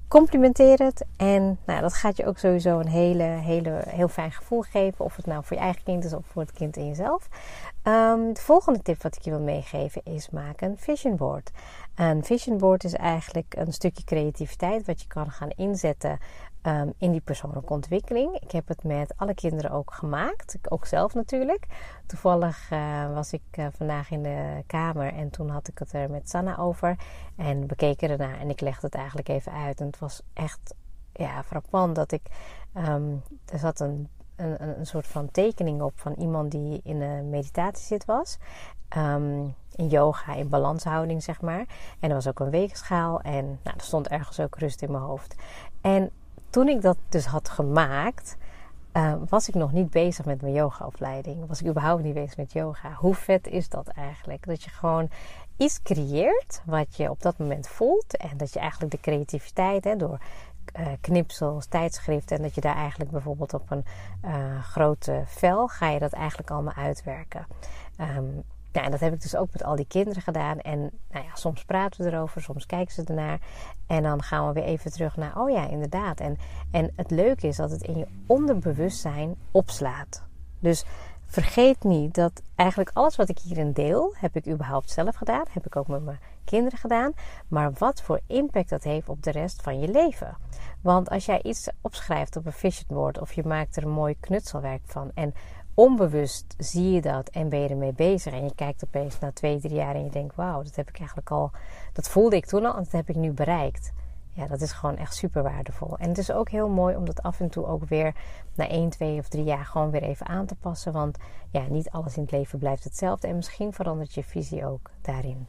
Complimenteer 0.08 0.78
het 0.78 1.04
en 1.16 1.58
nou, 1.66 1.80
dat 1.80 1.94
gaat 1.94 2.16
je 2.16 2.26
ook 2.26 2.38
sowieso 2.38 2.78
een 2.78 2.88
hele, 2.88 3.22
hele, 3.22 3.82
heel 3.86 4.08
fijn 4.08 4.32
gevoel 4.32 4.62
geven. 4.62 5.04
Of 5.04 5.16
het 5.16 5.26
nou 5.26 5.44
voor 5.44 5.56
je 5.56 5.62
eigen 5.62 5.82
kind 5.82 6.04
is 6.04 6.12
of 6.12 6.26
voor 6.26 6.42
het 6.42 6.52
kind 6.52 6.76
in 6.76 6.86
jezelf. 6.86 7.28
Um, 7.86 8.32
de 8.32 8.40
volgende 8.40 8.82
tip 8.82 9.02
wat 9.02 9.16
ik 9.16 9.22
je 9.22 9.30
wil 9.30 9.40
meegeven 9.40 10.02
is 10.04 10.30
maak 10.30 10.60
een 10.60 10.78
vision 10.78 11.16
board. 11.16 11.50
Een 11.94 12.24
vision 12.24 12.58
board 12.58 12.84
is 12.84 12.94
eigenlijk 12.94 13.54
een 13.56 13.72
stukje 13.72 14.04
creativiteit 14.04 14.86
wat 14.86 15.00
je 15.00 15.06
kan 15.06 15.30
gaan 15.30 15.50
inzetten 15.50 16.18
um, 16.62 16.92
in 16.98 17.10
die 17.10 17.20
persoonlijke 17.20 17.72
ontwikkeling. 17.72 18.40
Ik 18.40 18.50
heb 18.50 18.68
het 18.68 18.84
met 18.84 19.14
alle 19.16 19.34
kinderen 19.34 19.70
ook 19.70 19.92
gemaakt. 19.92 20.58
Ook 20.68 20.86
zelf 20.86 21.14
natuurlijk. 21.14 21.66
Toevallig 22.06 22.70
uh, 22.70 23.14
was 23.14 23.32
ik 23.32 23.42
uh, 23.58 23.66
vandaag 23.76 24.10
in 24.10 24.22
de 24.22 24.62
kamer 24.66 25.12
en 25.12 25.30
toen 25.30 25.48
had 25.48 25.68
ik 25.68 25.78
het 25.78 25.92
er 25.92 26.10
met 26.10 26.30
Sanna 26.30 26.58
over. 26.58 26.96
En 27.36 27.66
we 27.66 27.74
keken 27.74 28.10
ernaar 28.10 28.38
en 28.40 28.50
ik 28.50 28.60
legde 28.60 28.86
het 28.86 28.94
eigenlijk 28.94 29.28
even 29.28 29.52
uit. 29.52 29.80
En 29.80 29.86
het 29.86 29.98
was 29.98 30.22
echt 30.32 30.74
ja, 31.12 31.42
frappant 31.42 31.94
dat 31.94 32.12
ik. 32.12 32.22
Um, 32.74 33.22
er 33.52 33.58
zat 33.58 33.80
een 33.80 34.08
een, 34.36 34.78
een, 34.78 34.86
soort 34.86 35.06
van 35.06 35.30
tekening 35.30 35.82
op 35.82 35.92
van 35.94 36.12
iemand 36.12 36.50
die 36.50 36.80
in 36.84 37.00
een 37.00 37.30
meditatiezit 37.30 38.04
was. 38.04 38.38
Um, 38.96 39.54
in 39.76 39.88
yoga, 39.88 40.34
in 40.34 40.48
balanshouding, 40.48 41.22
zeg 41.22 41.40
maar. 41.40 41.66
En 42.00 42.08
er 42.08 42.14
was 42.14 42.28
ook 42.28 42.40
een 42.40 42.50
weegschaal 42.50 43.20
en 43.20 43.44
nou, 43.44 43.76
er 43.76 43.84
stond 43.84 44.08
ergens 44.08 44.40
ook 44.40 44.58
rust 44.58 44.82
in 44.82 44.90
mijn 44.90 45.02
hoofd. 45.02 45.34
En 45.80 46.10
toen 46.50 46.68
ik 46.68 46.82
dat 46.82 46.96
dus 47.08 47.26
had 47.26 47.48
gemaakt, 47.48 48.36
uh, 48.92 49.14
was 49.28 49.48
ik 49.48 49.54
nog 49.54 49.72
niet 49.72 49.90
bezig 49.90 50.24
met 50.24 50.42
mijn 50.42 50.54
yogaopleiding. 50.54 51.46
Was 51.46 51.60
ik 51.60 51.66
überhaupt 51.66 52.02
niet 52.02 52.14
bezig 52.14 52.36
met 52.36 52.52
yoga. 52.52 52.92
Hoe 52.92 53.14
vet 53.14 53.46
is 53.46 53.68
dat 53.68 53.88
eigenlijk? 53.88 54.46
Dat 54.46 54.62
je 54.62 54.70
gewoon 54.70 55.08
iets 55.56 55.82
creëert 55.82 56.62
wat 56.64 56.96
je 56.96 57.10
op 57.10 57.22
dat 57.22 57.38
moment 57.38 57.68
voelt. 57.68 58.16
En 58.16 58.36
dat 58.36 58.52
je 58.52 58.58
eigenlijk 58.58 58.92
de 58.92 59.00
creativiteit 59.00 59.84
hè, 59.84 59.96
door 59.96 60.18
uh, 60.78 60.86
knipsels, 61.00 61.66
tijdschriften. 61.66 62.36
En 62.36 62.42
dat 62.42 62.54
je 62.54 62.60
daar 62.60 62.76
eigenlijk 62.76 63.10
bijvoorbeeld 63.10 63.54
op 63.54 63.70
een 63.70 63.84
uh, 64.24 64.62
grote 64.62 65.22
vel 65.26 65.68
ga 65.68 65.88
je 65.88 65.98
dat 65.98 66.12
eigenlijk 66.12 66.50
allemaal 66.50 66.74
uitwerken. 66.74 67.46
Um, 68.00 68.42
ja, 68.72 68.82
en 68.82 68.90
dat 68.90 69.00
heb 69.00 69.12
ik 69.12 69.22
dus 69.22 69.36
ook 69.36 69.52
met 69.52 69.64
al 69.64 69.76
die 69.76 69.86
kinderen 69.86 70.22
gedaan. 70.22 70.58
En 70.58 70.78
nou 71.10 71.24
ja, 71.24 71.34
soms 71.34 71.64
praten 71.64 72.04
we 72.04 72.10
erover, 72.10 72.42
soms 72.42 72.66
kijken 72.66 72.94
ze 72.94 73.04
ernaar. 73.04 73.40
En 73.86 74.02
dan 74.02 74.22
gaan 74.22 74.46
we 74.46 74.52
weer 74.52 74.64
even 74.64 74.92
terug 74.92 75.16
naar, 75.16 75.38
oh 75.40 75.50
ja, 75.50 75.68
inderdaad. 75.68 76.20
En, 76.20 76.38
en 76.70 76.92
het 76.96 77.10
leuke 77.10 77.46
is 77.46 77.56
dat 77.56 77.70
het 77.70 77.82
in 77.82 77.98
je 77.98 78.06
onderbewustzijn 78.26 79.34
opslaat. 79.50 80.22
Dus 80.58 80.84
vergeet 81.26 81.84
niet 81.84 82.14
dat 82.14 82.42
eigenlijk 82.54 82.90
alles 82.94 83.16
wat 83.16 83.28
ik 83.28 83.38
hierin 83.38 83.72
deel, 83.72 84.14
heb 84.16 84.36
ik 84.36 84.48
überhaupt 84.48 84.90
zelf 84.90 85.16
gedaan. 85.16 85.44
Heb 85.50 85.66
ik 85.66 85.76
ook 85.76 85.88
met 85.88 86.04
mijn 86.04 86.18
kinderen 86.44 86.78
gedaan. 86.78 87.12
Maar 87.48 87.72
wat 87.78 88.02
voor 88.02 88.20
impact 88.26 88.68
dat 88.68 88.82
heeft 88.82 89.08
op 89.08 89.22
de 89.22 89.30
rest 89.30 89.62
van 89.62 89.80
je 89.80 89.88
leven. 89.88 90.36
Want 90.80 91.10
als 91.10 91.26
jij 91.26 91.42
iets 91.42 91.68
opschrijft 91.80 92.36
op 92.36 92.46
een 92.46 92.52
vision 92.52 92.86
board 92.88 93.20
of 93.20 93.32
je 93.32 93.44
maakt 93.44 93.76
er 93.76 93.82
een 93.82 93.90
mooi 93.90 94.16
knutselwerk 94.20 94.82
van 94.84 95.10
en 95.14 95.34
onbewust 95.74 96.54
zie 96.58 96.90
je 96.90 97.00
dat 97.00 97.28
en 97.28 97.48
ben 97.48 97.60
je 97.60 97.68
ermee 97.68 97.92
bezig. 97.92 98.32
En 98.32 98.44
je 98.44 98.54
kijkt 98.54 98.84
opeens 98.84 99.18
na 99.18 99.32
twee, 99.32 99.60
drie 99.60 99.74
jaar 99.74 99.94
en 99.94 100.04
je 100.04 100.10
denkt: 100.10 100.34
Wauw, 100.34 100.62
dat 100.62 100.76
heb 100.76 100.88
ik 100.88 100.98
eigenlijk 100.98 101.30
al. 101.30 101.50
Dat 101.92 102.08
voelde 102.08 102.36
ik 102.36 102.46
toen 102.46 102.64
al 102.64 102.76
en 102.76 102.82
dat 102.82 102.92
heb 102.92 103.08
ik 103.08 103.16
nu 103.16 103.32
bereikt. 103.32 103.92
Ja, 104.32 104.46
dat 104.46 104.60
is 104.60 104.72
gewoon 104.72 104.96
echt 104.96 105.14
super 105.14 105.42
waardevol. 105.42 105.98
En 105.98 106.08
het 106.08 106.18
is 106.18 106.32
ook 106.32 106.48
heel 106.48 106.68
mooi 106.68 106.96
om 106.96 107.04
dat 107.04 107.22
af 107.22 107.40
en 107.40 107.48
toe 107.48 107.66
ook 107.66 107.84
weer 107.84 108.14
na 108.54 108.68
1, 108.68 108.90
2 108.90 109.18
of 109.18 109.28
3 109.28 109.44
jaar 109.44 109.64
gewoon 109.64 109.90
weer 109.90 110.02
even 110.02 110.26
aan 110.26 110.46
te 110.46 110.54
passen. 110.54 110.92
Want 110.92 111.18
ja, 111.50 111.66
niet 111.68 111.90
alles 111.90 112.16
in 112.16 112.22
het 112.22 112.30
leven 112.30 112.58
blijft 112.58 112.84
hetzelfde. 112.84 113.28
En 113.28 113.36
misschien 113.36 113.72
verandert 113.72 114.14
je 114.14 114.24
visie 114.24 114.66
ook 114.66 114.90
daarin. 115.00 115.46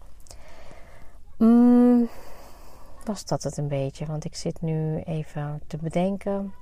Mm, 1.38 2.10
was 3.04 3.26
dat 3.26 3.44
het 3.44 3.58
een 3.58 3.68
beetje? 3.68 4.06
Want 4.06 4.26
ik 4.26 4.36
zit 4.36 4.62
nu 4.62 5.00
even 5.00 5.62
te 5.68 5.78
bedenken. 5.78 6.54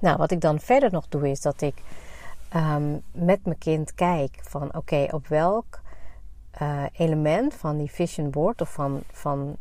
Nou, 0.00 0.16
wat 0.16 0.30
ik 0.30 0.40
dan 0.40 0.60
verder 0.60 0.92
nog 0.92 1.08
doe 1.08 1.30
is 1.30 1.40
dat 1.40 1.60
ik 1.60 1.74
um, 2.56 3.02
met 3.12 3.44
mijn 3.44 3.58
kind 3.58 3.94
kijk 3.94 4.38
van 4.42 4.74
oké, 4.74 5.06
op 5.10 5.26
welk 5.26 5.80
uh, 6.62 6.82
element 6.92 7.54
van 7.54 7.78
die 7.78 7.90
vision 7.90 8.30
board 8.30 8.60
of 8.60 8.72
van, 8.72 9.02
van 9.12 9.56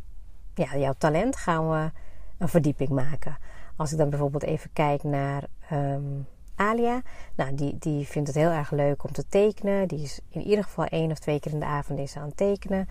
ja, 0.53 0.77
jouw 0.77 0.93
talent 0.97 1.35
gaan 1.35 1.69
we 1.69 1.91
een 2.37 2.47
verdieping 2.47 2.89
maken. 2.89 3.37
Als 3.75 3.91
ik 3.91 3.97
dan 3.97 4.09
bijvoorbeeld 4.09 4.43
even 4.43 4.69
kijk 4.73 5.03
naar 5.03 5.43
um, 5.71 6.27
Alia, 6.55 7.01
nou, 7.35 7.55
die, 7.55 7.77
die 7.79 8.07
vindt 8.07 8.27
het 8.27 8.37
heel 8.37 8.49
erg 8.49 8.71
leuk 8.71 9.03
om 9.03 9.11
te 9.11 9.27
tekenen. 9.27 9.87
Die 9.87 10.01
is 10.01 10.19
in 10.29 10.41
ieder 10.41 10.63
geval 10.63 10.85
één 10.85 11.11
of 11.11 11.19
twee 11.19 11.39
keer 11.39 11.51
in 11.51 11.59
de 11.59 11.65
avond 11.65 11.99
is 11.99 12.17
aan 12.17 12.27
het 12.27 12.37
tekenen. 12.37 12.87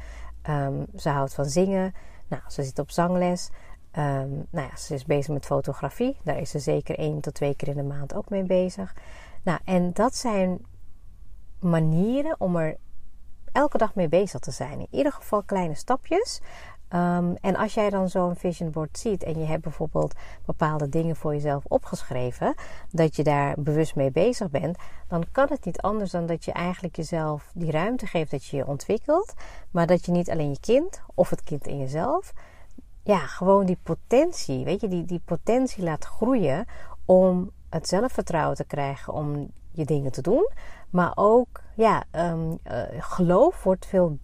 Um, 0.49 0.87
ze 0.97 1.09
houdt 1.09 1.35
van 1.35 1.45
zingen. 1.45 1.95
Nou, 2.29 2.43
ze 2.49 2.63
zit 2.63 2.79
op 2.79 2.91
zangles. 2.91 3.51
Um, 3.99 4.47
nou 4.51 4.69
ja, 4.69 4.77
ze 4.77 4.95
is 4.95 5.05
bezig 5.05 5.33
met 5.35 5.47
fotografie. 5.47 6.17
Daar 6.25 6.39
is 6.39 6.51
ze 6.51 6.59
zeker 6.59 6.99
één 6.99 7.21
tot 7.21 7.35
twee 7.35 7.55
keer 7.55 7.69
in 7.69 7.77
de 7.77 7.83
maand 7.83 8.15
ook 8.15 8.29
mee 8.29 8.45
bezig. 8.45 8.95
Nou, 9.43 9.59
en 9.65 9.93
dat 9.93 10.15
zijn 10.15 10.67
manieren 11.61 12.35
om 12.39 12.57
er 12.57 12.77
elke 13.53 13.79
dag 13.79 13.95
mee 13.95 14.09
bezig 14.09 14.41
te 14.41 14.51
zijn. 14.51 14.79
In 14.79 14.89
ieder 14.91 15.13
geval 15.13 15.43
kleine 15.43 15.75
stapjes. 15.75 16.41
Um, 16.95 17.37
en 17.41 17.57
als 17.57 17.75
jij 17.75 17.91
dan 17.91 18.09
zo'n 18.09 18.37
vision 18.37 18.71
board 18.71 18.99
ziet 18.99 19.23
en 19.23 19.39
je 19.39 19.45
hebt 19.45 19.63
bijvoorbeeld 19.63 20.15
bepaalde 20.45 20.89
dingen 20.89 21.17
voor 21.17 21.33
jezelf 21.33 21.65
opgeschreven, 21.69 22.55
dat 22.91 23.17
je 23.17 23.23
daar 23.23 23.55
bewust 23.59 23.95
mee 23.95 24.11
bezig 24.11 24.51
bent, 24.51 24.79
dan 25.09 25.25
kan 25.33 25.47
het 25.51 25.65
niet 25.65 25.81
anders 25.81 26.11
dan 26.11 26.27
dat 26.27 26.45
je 26.45 26.53
eigenlijk 26.53 26.97
jezelf 26.97 27.51
die 27.55 27.71
ruimte 27.71 28.07
geeft 28.07 28.31
dat 28.31 28.45
je 28.45 28.57
je 28.57 28.67
ontwikkelt, 28.67 29.35
maar 29.71 29.87
dat 29.87 30.07
je 30.07 30.13
niet 30.13 30.31
alleen 30.31 30.51
je 30.51 30.61
kind 30.61 31.03
of 31.15 31.31
het 31.31 31.43
kind 31.43 31.67
in 31.67 31.79
jezelf, 31.79 32.33
ja, 33.03 33.19
gewoon 33.19 33.67
die 33.67 33.79
potentie, 33.83 34.65
weet 34.65 34.81
je, 34.81 34.89
die, 34.89 35.05
die 35.05 35.23
potentie 35.25 35.85
laat 35.85 36.05
groeien 36.05 36.67
om 37.05 37.51
het 37.71 37.89
zelfvertrouwen 37.89 38.57
te 38.57 38.65
krijgen 38.65 39.13
om 39.13 39.51
je 39.71 39.85
dingen 39.85 40.13
te 40.13 40.23
doen. 40.23 40.49
Maar 40.91 41.13
ook, 41.15 41.62
ja, 41.75 42.05
um, 42.13 42.59
uh, 42.65 42.83
geloof 42.99 43.63
wordt 43.63 43.87
veel, 43.87 44.19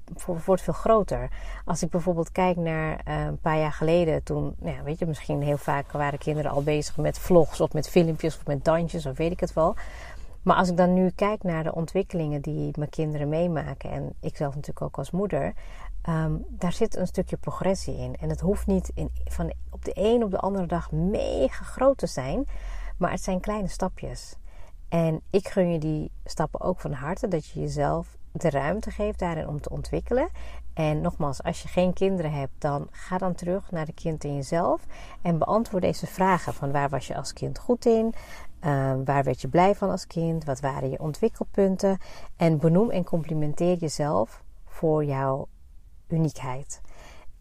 wordt 0.44 0.62
veel 0.62 0.72
groter. 0.72 1.30
Als 1.64 1.82
ik 1.82 1.90
bijvoorbeeld 1.90 2.32
kijk 2.32 2.56
naar 2.56 3.00
uh, 3.08 3.24
een 3.24 3.38
paar 3.38 3.58
jaar 3.58 3.72
geleden, 3.72 4.22
toen, 4.22 4.54
nou 4.58 4.82
weet 4.84 4.98
je, 4.98 5.06
misschien 5.06 5.42
heel 5.42 5.56
vaak 5.56 5.92
waren 5.92 6.18
kinderen 6.18 6.50
al 6.50 6.62
bezig 6.62 6.96
met 6.96 7.18
vlogs 7.18 7.60
of 7.60 7.72
met 7.72 7.88
filmpjes 7.88 8.36
of 8.36 8.46
met 8.46 8.64
dansjes 8.64 9.06
of 9.06 9.16
weet 9.16 9.32
ik 9.32 9.40
het 9.40 9.52
wel. 9.52 9.76
Maar 10.42 10.56
als 10.56 10.68
ik 10.68 10.76
dan 10.76 10.94
nu 10.94 11.10
kijk 11.10 11.42
naar 11.42 11.62
de 11.62 11.74
ontwikkelingen 11.74 12.40
die 12.40 12.70
mijn 12.78 12.90
kinderen 12.90 13.28
meemaken, 13.28 13.90
en 13.90 14.14
ik 14.20 14.36
zelf 14.36 14.54
natuurlijk 14.54 14.82
ook 14.82 14.98
als 14.98 15.10
moeder, 15.10 15.52
ehm, 16.02 16.32
daar 16.48 16.72
zit 16.72 16.96
een 16.96 17.06
stukje 17.06 17.36
progressie 17.36 17.96
in. 17.96 18.16
En 18.20 18.28
het 18.28 18.40
hoeft 18.40 18.66
niet 18.66 18.90
in, 18.94 19.10
van 19.24 19.52
op 19.70 19.84
de 19.84 19.92
een 19.94 20.22
op 20.22 20.30
de 20.30 20.38
andere 20.38 20.66
dag 20.66 20.92
mega 20.92 21.64
groot 21.64 21.98
te 21.98 22.06
zijn, 22.06 22.46
maar 22.96 23.10
het 23.10 23.22
zijn 23.22 23.40
kleine 23.40 23.68
stapjes. 23.68 24.36
En 24.88 25.20
ik 25.30 25.48
gun 25.48 25.72
je 25.72 25.78
die 25.78 26.10
stappen 26.24 26.60
ook 26.60 26.80
van 26.80 26.92
harte, 26.92 27.28
dat 27.28 27.46
je 27.46 27.60
jezelf 27.60 28.16
de 28.32 28.50
ruimte 28.50 28.90
geeft 28.90 29.18
daarin 29.18 29.48
om 29.48 29.60
te 29.60 29.70
ontwikkelen. 29.70 30.28
En 30.74 31.00
nogmaals, 31.00 31.42
als 31.42 31.62
je 31.62 31.68
geen 31.68 31.92
kinderen 31.92 32.32
hebt, 32.32 32.52
dan 32.58 32.88
ga 32.90 33.18
dan 33.18 33.34
terug 33.34 33.70
naar 33.70 33.86
de 33.86 33.92
kind 33.92 34.24
in 34.24 34.34
jezelf 34.34 34.86
en 35.22 35.38
beantwoord 35.38 35.82
deze 35.82 36.06
vragen: 36.06 36.54
van 36.54 36.72
waar 36.72 36.88
was 36.88 37.06
je 37.06 37.16
als 37.16 37.32
kind 37.32 37.58
goed 37.58 37.86
in? 37.86 38.14
Uh, 38.64 38.94
waar 39.04 39.24
werd 39.24 39.40
je 39.40 39.48
blij 39.48 39.74
van 39.74 39.90
als 39.90 40.06
kind? 40.06 40.44
Wat 40.44 40.60
waren 40.60 40.90
je 40.90 40.98
ontwikkelpunten? 40.98 41.98
En 42.36 42.58
benoem 42.58 42.90
en 42.90 43.04
complimenteer 43.04 43.76
jezelf 43.76 44.42
voor 44.64 45.04
jouw 45.04 45.48
uniekheid. 46.08 46.80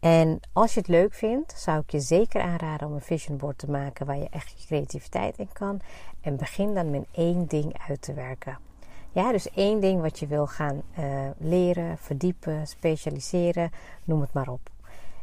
En 0.00 0.40
als 0.52 0.74
je 0.74 0.80
het 0.80 0.88
leuk 0.88 1.14
vindt, 1.14 1.52
zou 1.56 1.80
ik 1.80 1.90
je 1.90 2.00
zeker 2.00 2.42
aanraden 2.42 2.88
om 2.88 2.94
een 2.94 3.00
vision 3.00 3.36
board 3.36 3.58
te 3.58 3.70
maken 3.70 4.06
waar 4.06 4.18
je 4.18 4.28
echt 4.30 4.60
je 4.60 4.66
creativiteit 4.66 5.38
in 5.38 5.52
kan. 5.52 5.80
En 6.20 6.36
begin 6.36 6.74
dan 6.74 6.90
met 6.90 7.06
één 7.12 7.46
ding 7.46 7.80
uit 7.88 8.02
te 8.02 8.14
werken. 8.14 8.58
Ja, 9.12 9.32
dus 9.32 9.50
één 9.50 9.80
ding 9.80 10.00
wat 10.00 10.18
je 10.18 10.26
wil 10.26 10.46
gaan 10.46 10.82
uh, 10.98 11.04
leren, 11.38 11.98
verdiepen, 11.98 12.66
specialiseren, 12.66 13.70
noem 14.04 14.20
het 14.20 14.32
maar 14.32 14.48
op. 14.48 14.70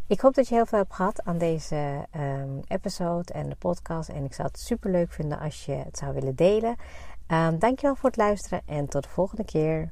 Ik 0.07 0.19
hoop 0.19 0.33
dat 0.33 0.47
je 0.47 0.55
heel 0.55 0.65
veel 0.65 0.77
hebt 0.77 0.93
gehad 0.93 1.23
aan 1.23 1.38
deze 1.38 2.07
um, 2.15 2.59
episode 2.67 3.33
en 3.33 3.49
de 3.49 3.55
podcast. 3.55 4.09
En 4.09 4.23
ik 4.23 4.33
zou 4.33 4.47
het 4.47 4.59
super 4.59 4.91
leuk 4.91 5.11
vinden 5.11 5.39
als 5.39 5.65
je 5.65 5.71
het 5.71 5.97
zou 5.97 6.13
willen 6.13 6.35
delen. 6.35 6.75
Um, 7.27 7.59
dankjewel 7.59 7.95
voor 7.95 8.09
het 8.09 8.17
luisteren 8.17 8.61
en 8.65 8.88
tot 8.88 9.03
de 9.03 9.09
volgende 9.09 9.45
keer. 9.45 9.91